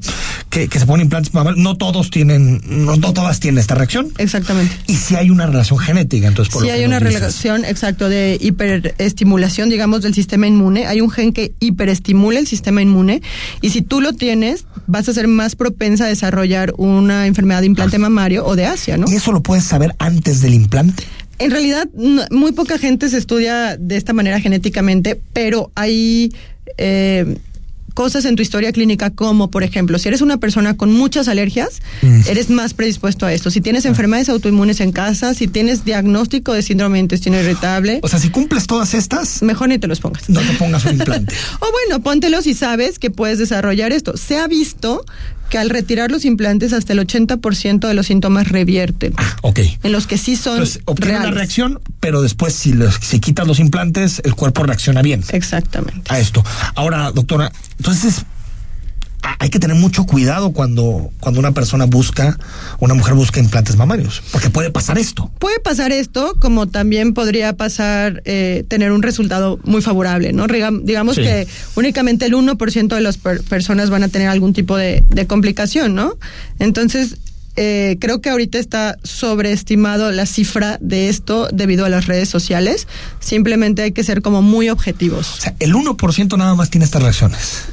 [0.49, 1.61] Que, que se ponen implantes mamarios.
[1.63, 4.07] No todos tienen, no, no todas tienen esta reacción.
[4.17, 4.75] Exactamente.
[4.87, 7.13] Y si hay una relación genética, entonces por lo que hay una dices.
[7.13, 10.85] relación, exacto, de hiperestimulación, digamos, del sistema inmune.
[10.87, 13.21] Hay un gen que hiperestimula el sistema inmune
[13.61, 17.67] y si tú lo tienes, vas a ser más propensa a desarrollar una enfermedad de
[17.67, 19.09] implante mamario o de Asia, ¿no?
[19.11, 21.03] ¿Y eso lo puedes saber antes del implante?
[21.39, 26.31] En realidad, no- muy poca gente se estudia de esta manera genéticamente, pero hay
[26.77, 27.37] eh,
[27.93, 31.79] cosas en tu historia clínica como, por ejemplo, si eres una persona con muchas alergias,
[32.01, 32.21] Mm.
[32.27, 33.51] eres más predispuesto a esto.
[33.51, 38.07] Si tienes enfermedades autoinmunes en casa, si tienes diagnóstico de síndrome de intestino irritable, O
[38.07, 40.27] sea, si cumples todas estas, mejor ni te los pongas.
[40.27, 41.35] no te pongas un implante.
[41.59, 44.17] O bueno, póntelo si sabes que puedes desarrollar esto.
[44.17, 45.05] Se ha visto
[45.49, 49.13] que al retirar los implantes hasta el 80% de los síntomas revierten.
[49.17, 49.59] Ah, ok.
[49.83, 51.37] En los que sí son Entonces, obtiene una reales.
[51.37, 56.11] reacción, pero después si, los- si quitas los implantes, el cuerpo reacciona bien Exactamente.
[56.13, 56.43] a esto.
[56.75, 58.23] Ahora, doctora, entonces
[59.39, 62.37] hay que tener mucho cuidado cuando, cuando una persona busca,
[62.79, 65.31] una mujer busca implantes mamarios, porque puede pasar esto.
[65.39, 70.45] Puede pasar esto, como también podría pasar eh, tener un resultado muy favorable, ¿no?
[70.83, 71.21] Digamos Sí.
[71.23, 75.27] que únicamente el 1% de las per- personas van a tener algún tipo de, de
[75.27, 76.15] complicación, ¿no?
[76.59, 77.17] Entonces,
[77.55, 82.87] eh, creo que ahorita está sobreestimado la cifra de esto debido a las redes sociales.
[83.19, 85.33] Simplemente hay que ser como muy objetivos.
[85.37, 87.65] O sea, el 1% nada más tiene estas reacciones.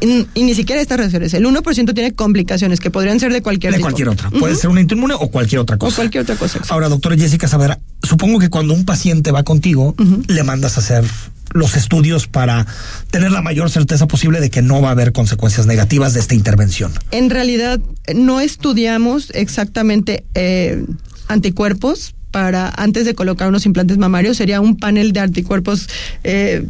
[0.00, 1.32] Y, y ni siquiera estas reacciones.
[1.34, 3.86] El 1% tiene complicaciones que podrían ser de cualquier De tipo.
[3.86, 4.30] cualquier otra.
[4.30, 5.92] Puede ser una inmune o cualquier otra cosa.
[5.92, 6.60] O cualquier otra cosa.
[6.68, 9.94] Ahora, doctora Jessica Saavedra, supongo que cuando un paciente va contigo,
[10.28, 11.04] le mandas a hacer
[11.52, 12.66] los estudios para
[13.10, 16.34] tener la mayor certeza posible de que no va a haber consecuencias negativas de esta
[16.34, 16.92] intervención.
[17.12, 17.80] En realidad
[18.14, 20.84] no estudiamos exactamente eh,
[21.28, 24.36] anticuerpos para antes de colocar unos implantes mamarios.
[24.36, 25.88] Sería un panel de anticuerpos.
[26.24, 26.66] eh,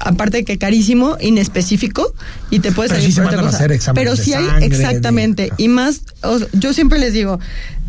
[0.00, 2.12] Aparte de que carísimo, inespecífico,
[2.50, 3.56] y te puedes Pero salir sí por otra cosa.
[3.64, 5.52] hacer Pero sí hay, sangre, de- exactamente.
[5.58, 7.38] Y más, o- yo siempre les digo,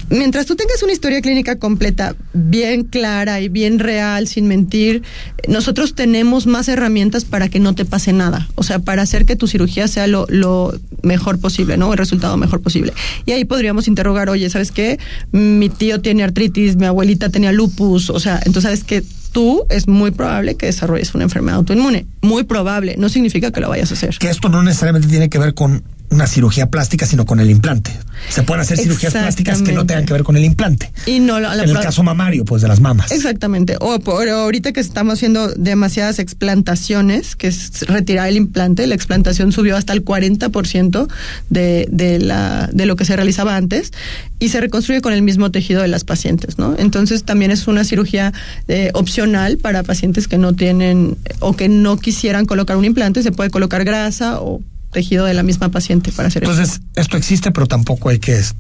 [0.10, 5.04] mientras tú tengas una historia clínica completa, bien clara y bien real, sin mentir,
[5.48, 8.48] nosotros tenemos más herramientas para que no te pase nada.
[8.56, 11.92] O sea, para hacer que tu cirugía sea lo, lo mejor posible, ¿no?
[11.92, 12.94] El resultado mejor posible.
[13.26, 14.98] Y ahí podríamos interrogar, oye, ¿sabes qué?
[15.32, 19.88] Mi tío tiene artritis, mi abuelita tenía lupus, o sea, entonces sabes que tú es
[19.88, 22.06] muy probable que desarrolles una enfermedad autoinmune.
[22.22, 24.18] Muy probable, no significa que lo vayas a hacer.
[24.18, 27.92] Que esto no necesariamente tiene que ver con una cirugía plástica, sino con el implante.
[28.30, 30.92] Se pueden hacer cirugías plásticas que no tengan que ver con el implante.
[31.06, 33.12] Y no la- la en el caso mamario, pues de las mamas.
[33.12, 33.78] Exactamente.
[33.80, 39.52] O por ahorita que estamos haciendo demasiadas explantaciones, que es retirar el implante, la explantación
[39.52, 41.08] subió hasta el 40%
[41.50, 43.92] de, de, la, de lo que se realizaba antes
[44.40, 46.76] y se reconstruye con el mismo tejido de las pacientes, ¿no?
[46.78, 48.34] Entonces también es una cirugía
[48.68, 53.32] eh, opcional para pacientes que no tienen o que no quisieran colocar un implante, se
[53.32, 56.52] puede colocar grasa o tejido de la misma paciente para hacer eso.
[56.52, 58.56] Entonces, esto existe, pero tampoco hay que tener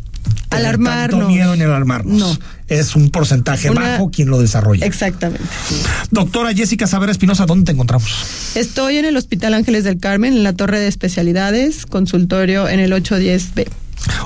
[0.66, 1.10] Alarmarnos.
[1.20, 2.18] tanto miedo en alarmarnos.
[2.20, 2.38] No.
[2.68, 4.86] Es un porcentaje Una- bajo quien lo desarrolla.
[4.86, 5.44] Exactamente.
[6.12, 8.12] Doctora Jessica Savera Espinosa, ¿dónde te encontramos?
[8.56, 12.92] Estoy en el Hospital Ángeles del Carmen, en la torre de especialidades, consultorio en el
[12.94, 13.68] 810B.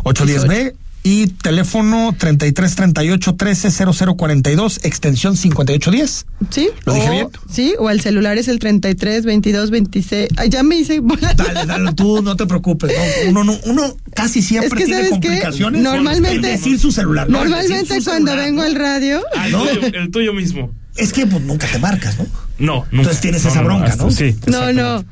[0.03, 0.73] 810B
[1.03, 6.25] y teléfono 3338 130042, extensión 5810.
[6.49, 6.69] ¿Sí?
[6.85, 7.27] ¿Lo dije O- bien?
[7.51, 10.29] Sí, o el celular es el 33 22 26.
[10.37, 11.33] Ay, ya me hice bola.
[11.33, 12.91] Dale, dale, tú no te preocupes.
[13.25, 15.27] no, uno, no- uno casi siempre Es que, tiene ¿sabes qué?
[15.27, 15.81] complicaciones.
[15.81, 17.29] Normalmente- en decir su celular.
[17.29, 18.67] no, en Normalmente su cuando celular, vengo ¿no?
[18.67, 19.21] al radio.
[19.35, 19.65] Ah, el, ¿No?
[19.65, 20.71] tuyo, el tuyo mismo.
[20.95, 22.25] Es que pues, nunca te marcas, ¿no?
[22.59, 22.87] No, nunca.
[22.91, 24.11] Entonces tienes No, esa no, bronca, ¿no?
[24.11, 24.35] Sí.
[24.45, 25.03] No, no.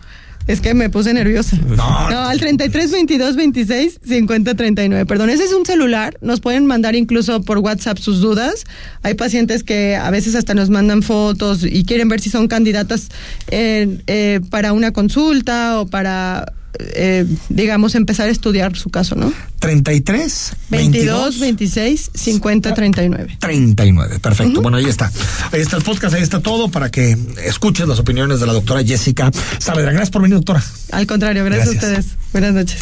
[0.47, 1.57] Es que me puse nerviosa.
[1.71, 5.05] No, No, al 33 22 26 50 39.
[5.05, 6.17] Perdón, ese es un celular.
[6.21, 8.65] Nos pueden mandar incluso por WhatsApp sus dudas.
[9.03, 13.09] Hay pacientes que a veces hasta nos mandan fotos y quieren ver si son candidatas
[13.49, 19.32] eh, eh, para una consulta o para, eh, digamos, empezar a estudiar su caso, ¿no?
[19.59, 23.38] 33 22 26 50 39.
[23.39, 24.61] 39, perfecto.
[24.61, 25.11] Bueno, ahí está.
[25.51, 28.84] Ahí está el podcast, ahí está todo para que escuches las opiniones de la doctora
[28.84, 29.91] Jessica Saavedra.
[29.91, 30.63] Gracias por venir, doctora.
[30.91, 31.84] Al contrario, gracias, Gracias.
[31.84, 32.17] a ustedes.
[32.32, 32.80] Buenas noches.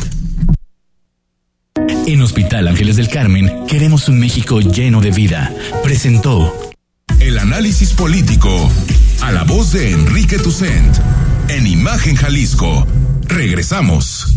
[2.08, 5.54] En Hospital Ángeles del Carmen queremos un México lleno de vida.
[5.84, 6.72] Presentó
[7.20, 8.70] El análisis político
[9.22, 10.96] a la voz de Enrique Tucent
[11.50, 12.88] en Imagen Jalisco.
[13.30, 14.36] Regresamos.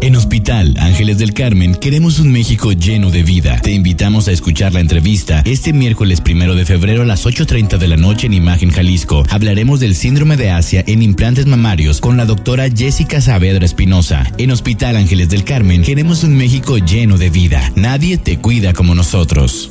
[0.00, 3.60] En Hospital Ángeles del Carmen queremos un México lleno de vida.
[3.60, 7.86] Te invitamos a escuchar la entrevista este miércoles primero de febrero a las 8.30 de
[7.86, 9.22] la noche en Imagen Jalisco.
[9.30, 14.26] Hablaremos del síndrome de Asia en implantes mamarios con la doctora Jessica Saavedra Espinosa.
[14.38, 17.70] En Hospital Ángeles del Carmen queremos un México lleno de vida.
[17.76, 19.70] Nadie te cuida como nosotros.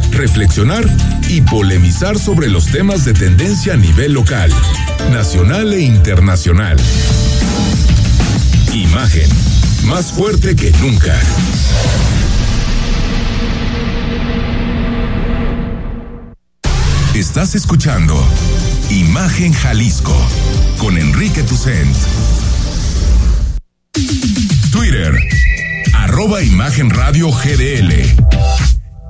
[0.11, 0.85] reflexionar
[1.29, 4.51] y polemizar sobre los temas de tendencia a nivel local,
[5.11, 6.77] nacional e internacional.
[8.73, 9.29] Imagen,
[9.85, 11.19] más fuerte que nunca.
[17.13, 18.15] Estás escuchando
[18.89, 20.15] Imagen Jalisco
[20.77, 21.95] con Enrique Tucent.
[24.71, 25.13] Twitter,
[25.93, 28.70] arroba Imagen Radio GDL.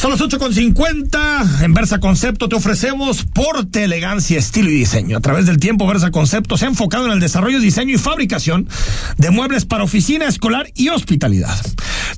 [0.00, 1.62] Son las 8.50.
[1.62, 5.18] En Versa Concepto te ofrecemos porte, elegancia, estilo y diseño.
[5.18, 8.66] A través del tiempo, Versa Concepto se ha enfocado en el desarrollo, diseño y fabricación
[9.18, 11.54] de muebles para oficina, escolar y hospitalidad.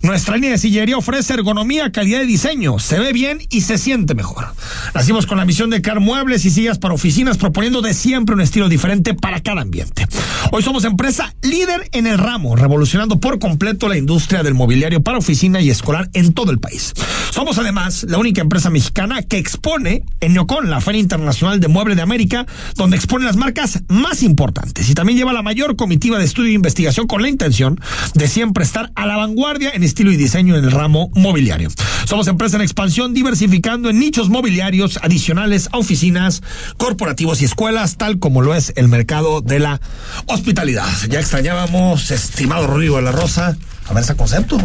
[0.02, 2.78] Nuestra línea de sillería ofrece ergonomía, calidad de diseño.
[2.78, 4.54] Se ve bien y se siente mejor.
[4.94, 8.42] Nacimos con la misión de crear muebles y sillas para oficinas, proponiendo de siempre un
[8.42, 10.06] estilo diferente para cada ambiente.
[10.52, 15.18] Hoy somos empresa líder en el ramo, revolucionando por completo la industria del mobiliario para
[15.18, 16.92] oficina y escolar en todo el país.
[17.30, 21.94] Somos además la única empresa mexicana que expone en Neocon, la Feria Internacional de Mueble
[21.94, 22.46] de América,
[22.76, 26.54] donde expone las marcas más importantes y también lleva la mayor comitiva de estudio e
[26.54, 27.80] investigación con la intención
[28.14, 31.70] de siempre estar a la vanguardia en estilo y diseño en el ramo mobiliario.
[32.04, 36.42] Somos empresa en expansión, diversificando en nichos mobiliarios adicionales a oficinas,
[36.76, 39.80] corporativos y escuelas, tal como lo es el mercado de la
[40.26, 40.88] hospitalidad.
[41.08, 43.56] Ya extrañábamos, estimado Rodrigo de la Rosa,
[43.88, 44.58] a ver ese concepto.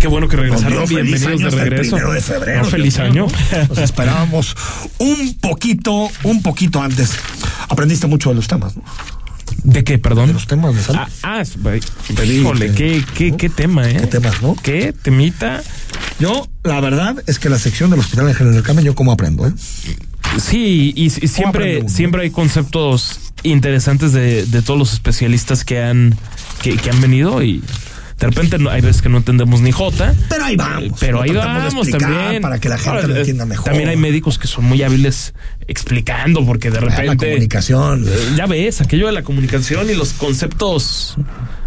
[0.00, 0.88] Qué bueno que regresaron.
[0.88, 1.98] Bienvenidos de regreso.
[1.98, 2.62] El de febrero.
[2.62, 3.26] No, feliz año.
[3.68, 4.56] Nos esperábamos
[4.98, 7.12] un poquito, un poquito antes.
[7.68, 8.82] Aprendiste mucho de los temas, ¿no?
[9.62, 10.28] ¿De qué, perdón?
[10.28, 11.00] De los temas de salud.
[11.22, 13.98] Ah, ah híjole, qué, qué, qué tema, ¿eh?
[14.00, 14.56] ¿Qué temas, no?
[14.62, 15.62] ¿Qué temita?
[16.18, 19.12] Yo, la verdad es que la sección del Hospital de General del Carmen, yo como
[19.12, 19.52] aprendo, ¿eh?
[20.38, 26.16] Sí, y, y siempre, siempre hay conceptos interesantes de, de todos los especialistas que han,
[26.62, 27.62] que, que han venido y
[28.20, 30.14] de repente no, hay veces que no entendemos ni jota.
[30.28, 30.98] Pero ahí vamos.
[31.00, 32.42] Pero ahí vamos también.
[32.42, 33.64] Para que la gente lo entienda mejor.
[33.64, 35.32] También hay médicos que son muy hábiles
[35.66, 37.06] explicando porque de repente...
[37.06, 38.06] La comunicación.
[38.36, 41.16] Ya ves, aquello de la comunicación y los conceptos...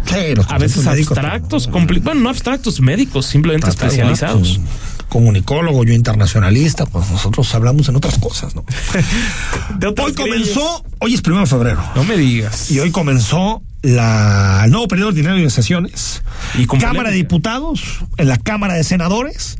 [0.06, 4.60] Sí, los a veces abstractos, bueno, no abstractos, médicos, simplemente especializados.
[5.08, 8.64] Comunicólogo, yo internacionalista, pues nosotros hablamos en otras cosas, ¿no?
[10.02, 11.82] hoy comenzó, hoy es primero de febrero.
[11.96, 12.70] No me digas.
[12.70, 16.22] Y hoy comenzó la, el nuevo periodo ordinario de sesiones,
[16.56, 19.58] ¿Y Cámara de Diputados, en la Cámara de Senadores,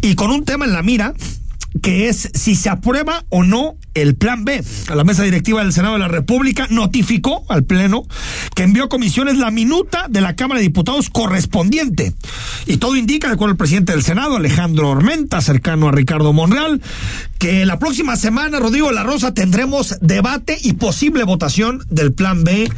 [0.00, 1.12] y con un tema en la mira
[1.82, 4.62] que es si se aprueba o no el plan B.
[4.94, 8.04] La mesa directiva del Senado de la República notificó al Pleno
[8.54, 12.14] que envió a comisiones la minuta de la Cámara de Diputados correspondiente.
[12.66, 16.80] Y todo indica, de acuerdo al presidente del Senado, Alejandro Ormenta, cercano a Ricardo Monreal,
[17.38, 22.70] que la próxima semana, Rodrigo La Rosa, tendremos debate y posible votación del plan B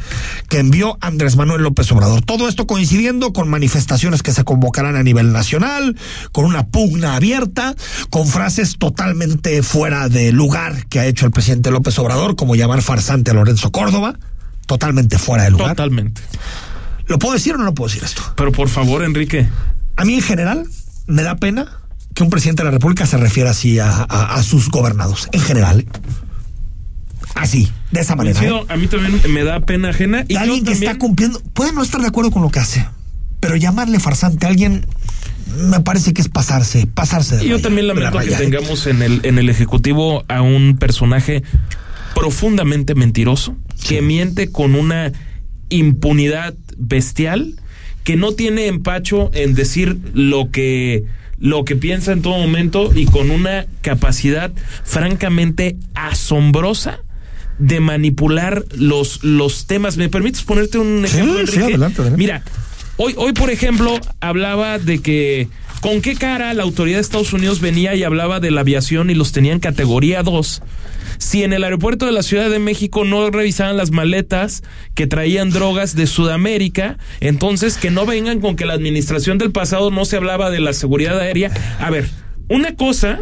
[0.49, 2.21] que envió Andrés Manuel López Obrador.
[2.21, 5.95] Todo esto coincidiendo con manifestaciones que se convocarán a nivel nacional,
[6.31, 7.75] con una pugna abierta,
[8.09, 12.81] con frases totalmente fuera de lugar que ha hecho el presidente López Obrador, como llamar
[12.81, 14.17] farsante a Lorenzo Córdoba,
[14.65, 15.69] totalmente fuera de lugar.
[15.69, 16.21] Totalmente.
[17.07, 18.21] ¿Lo puedo decir o no lo puedo decir esto?
[18.35, 19.47] Pero por favor, Enrique.
[19.95, 20.65] A mí en general
[21.07, 21.78] me da pena
[22.19, 25.85] que un presidente de la República se refiera así a, sus gobernados, en general.
[27.33, 28.43] Así, de esa manera.
[28.43, 28.65] ¿eh?
[28.67, 30.25] A mí también me da pena ajena.
[30.27, 32.85] Y alguien que está cumpliendo, puede no estar de acuerdo con lo que hace,
[33.39, 34.85] pero llamarle farsante a alguien
[35.69, 39.21] me parece que es pasarse, pasarse de Y yo también lamento que tengamos en el,
[39.23, 41.41] en el Ejecutivo a un personaje
[42.15, 43.55] profundamente mentiroso,
[43.87, 45.13] que miente con una
[45.69, 47.55] impunidad bestial,
[48.03, 51.05] que no tiene empacho en decir lo que
[51.39, 54.51] lo que piensa en todo momento y con una capacidad
[54.83, 56.99] francamente asombrosa
[57.59, 59.97] de manipular los, los temas.
[59.97, 62.17] ¿Me permites ponerte un ejemplo, sí, adelante, adelante.
[62.17, 62.43] Mira,
[62.97, 65.47] hoy, hoy, por ejemplo, hablaba de que
[65.81, 69.15] con qué cara la autoridad de Estados Unidos venía y hablaba de la aviación y
[69.15, 70.61] los tenía en categoría 2.
[71.17, 74.63] Si en el aeropuerto de la Ciudad de México no revisaban las maletas
[74.95, 79.91] que traían drogas de Sudamérica, entonces que no vengan con que la administración del pasado
[79.91, 81.51] no se hablaba de la seguridad aérea.
[81.79, 82.07] A ver,
[82.47, 83.19] una cosa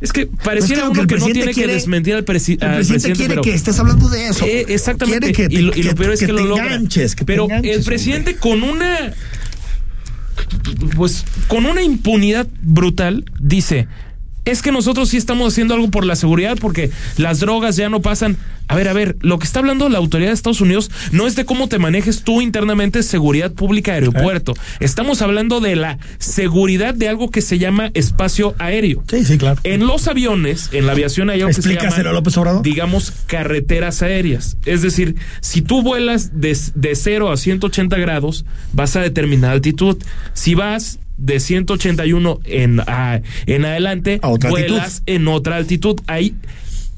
[0.00, 2.58] es que pareciera Pues claro uno que no presidente tiene quiere- que desmentir al, presi-
[2.60, 4.44] el al presidente quiere que estés hablando de eso.
[4.46, 5.32] Eh, exactamente.
[5.32, 6.80] Quiere que te- y, lo, y lo que- peor es que lo logra.
[7.26, 9.12] pero el presidente con una
[10.96, 13.88] pues con una impunidad brutal dice
[14.44, 18.00] es que nosotros sí estamos haciendo algo por la seguridad porque las drogas ya no
[18.00, 18.36] pasan.
[18.68, 21.34] A ver, a ver, lo que está hablando la autoridad de Estados Unidos no es
[21.34, 24.54] de cómo te manejes tú internamente seguridad pública de aeropuerto.
[24.78, 29.02] Estamos hablando de la seguridad de algo que se llama espacio aéreo.
[29.10, 29.60] Sí, sí, claro.
[29.64, 32.62] En los aviones, en la aviación hay algo que se llama, López Obrador.
[32.62, 34.56] digamos, carreteras aéreas.
[34.64, 39.96] Es decir, si tú vuelas de, de 0 a 180 grados, vas a determinada altitud.
[40.32, 45.02] Si vas de 181 en, a- en adelante, vuelas altitud.
[45.06, 46.00] en otra altitud.
[46.06, 46.34] Ahí,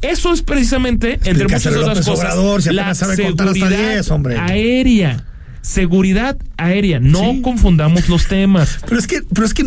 [0.00, 4.10] eso es precisamente, entre muchas otras López cosas, Obrador, si la sabe hasta seguridad 10,
[4.10, 4.36] hombre.
[4.38, 5.24] aérea.
[5.60, 6.98] Seguridad aérea.
[6.98, 8.78] No confundamos los temas.
[8.86, 9.64] Pero es que, pero es que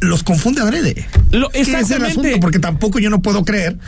[0.00, 1.06] los confunde adrede.
[1.30, 2.10] Lo- ese es el exactamente.
[2.28, 3.78] asunto, porque tampoco yo no puedo creer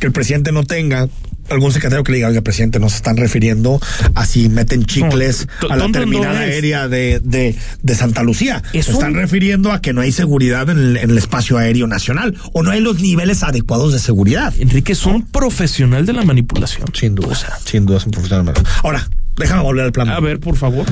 [0.00, 1.08] que el presidente no tenga
[1.50, 3.80] algún secretario que le diga, oiga, presidente, nos están refiriendo
[4.14, 6.40] a si meten chicles No, a la no terminal es.
[6.40, 8.62] aérea de, de, de Santa Lucía.
[8.72, 11.58] Es Se están un- refiriendo a que no hay seguridad en el, en el espacio
[11.58, 14.52] aéreo nacional o no hay los niveles adecuados de seguridad.
[14.58, 16.86] Enrique es un profesional de la manipulación.
[16.94, 18.54] Sin duda, sin duda es un profesional.
[18.82, 20.08] Ahora, déjame volver al plan.
[20.10, 20.86] A ver, por favor.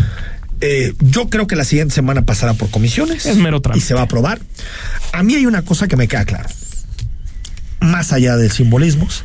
[0.62, 3.26] Eh, yo creo que la siguiente semana pasará por comisiones.
[3.26, 3.84] Es mero trámite.
[3.84, 4.40] Y se va a aprobar.
[5.12, 6.48] A mí hay una cosa que me queda claro.
[7.80, 9.24] Más allá del simbolismos,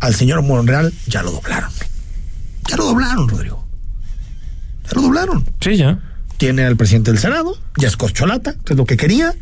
[0.00, 1.70] al señor Monreal ya lo doblaron.
[2.68, 3.64] Ya lo doblaron, Rodrigo.
[4.84, 5.44] Ya lo doblaron.
[5.60, 6.00] Sí, ya.
[6.36, 9.34] Tiene al presidente del Senado, ya es corcholata, que es lo que quería.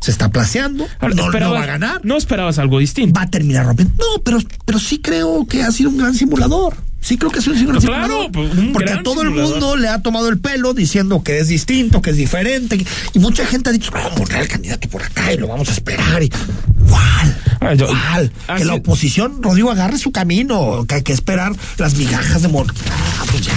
[0.00, 0.84] Se está placeando.
[0.98, 2.00] Ahora, no, no va a ganar.
[2.04, 3.16] No esperabas algo distinto.
[3.16, 3.94] Va a terminar rompiendo.
[3.98, 6.74] No, pero, pero sí creo que ha sido un gran simulador.
[7.02, 9.44] Sí creo que ha sido un Pues claro, pues, un Porque a todo simulador.
[9.44, 12.86] el mundo le ha tomado el pelo diciendo que es distinto, que es diferente.
[13.12, 15.68] Y mucha gente ha dicho, vamos a poner al candidato por acá y lo vamos
[15.68, 16.22] a esperar.
[16.22, 16.28] Y,
[16.88, 17.36] ¿Cuál?
[17.60, 18.32] Ah, yo- ¿Cuál?
[18.46, 20.84] Ah, que la oposición, Rodrigo, agarre su camino.
[20.88, 22.66] Que hay que esperar las migajas de Mon.
[22.70, 23.52] Ah, pues ya.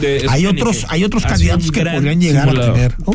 [0.00, 2.70] De- hay otros, hay otros candidatos que podrían llegar simulador.
[2.70, 2.94] a tener.
[3.06, 3.12] ¿no?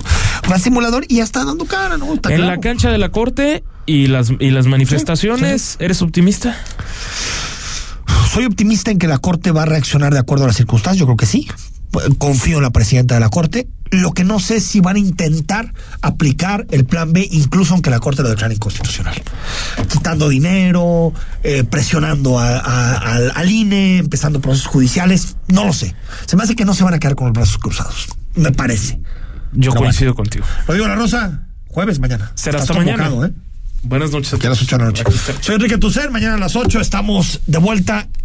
[0.47, 2.13] Gran simulador y ya está dando cara, ¿no?
[2.13, 2.51] Está En claro.
[2.51, 6.55] la cancha de la corte y las, y las manifestaciones, ¿eres optimista?
[8.33, 11.05] Soy optimista en que la Corte va a reaccionar de acuerdo a las circunstancias, yo
[11.05, 11.47] creo que sí.
[12.17, 13.67] Confío en la presidenta de la Corte.
[13.91, 15.71] Lo que no sé es si van a intentar
[16.01, 19.13] aplicar el plan B, incluso aunque la Corte lo declare inconstitucional.
[19.87, 21.13] Quitando dinero,
[21.43, 25.35] eh, presionando a- a- al, al INE, empezando procesos judiciales.
[25.49, 25.93] No lo sé.
[26.25, 28.07] Se me hace que no se van a quedar con los brazos cruzados.
[28.33, 28.99] Me parece.
[29.51, 30.43] Yo Pero coincido contigo.
[30.65, 32.31] Rodrigo La Rosa, jueves mañana.
[32.33, 33.11] Será hasta mañana.
[33.27, 33.31] ¿eh?
[33.83, 35.03] Buenas noches a a las 8 de la noche.
[35.41, 38.07] Soy Enrique Tucer, mañana a las 8 estamos de vuelta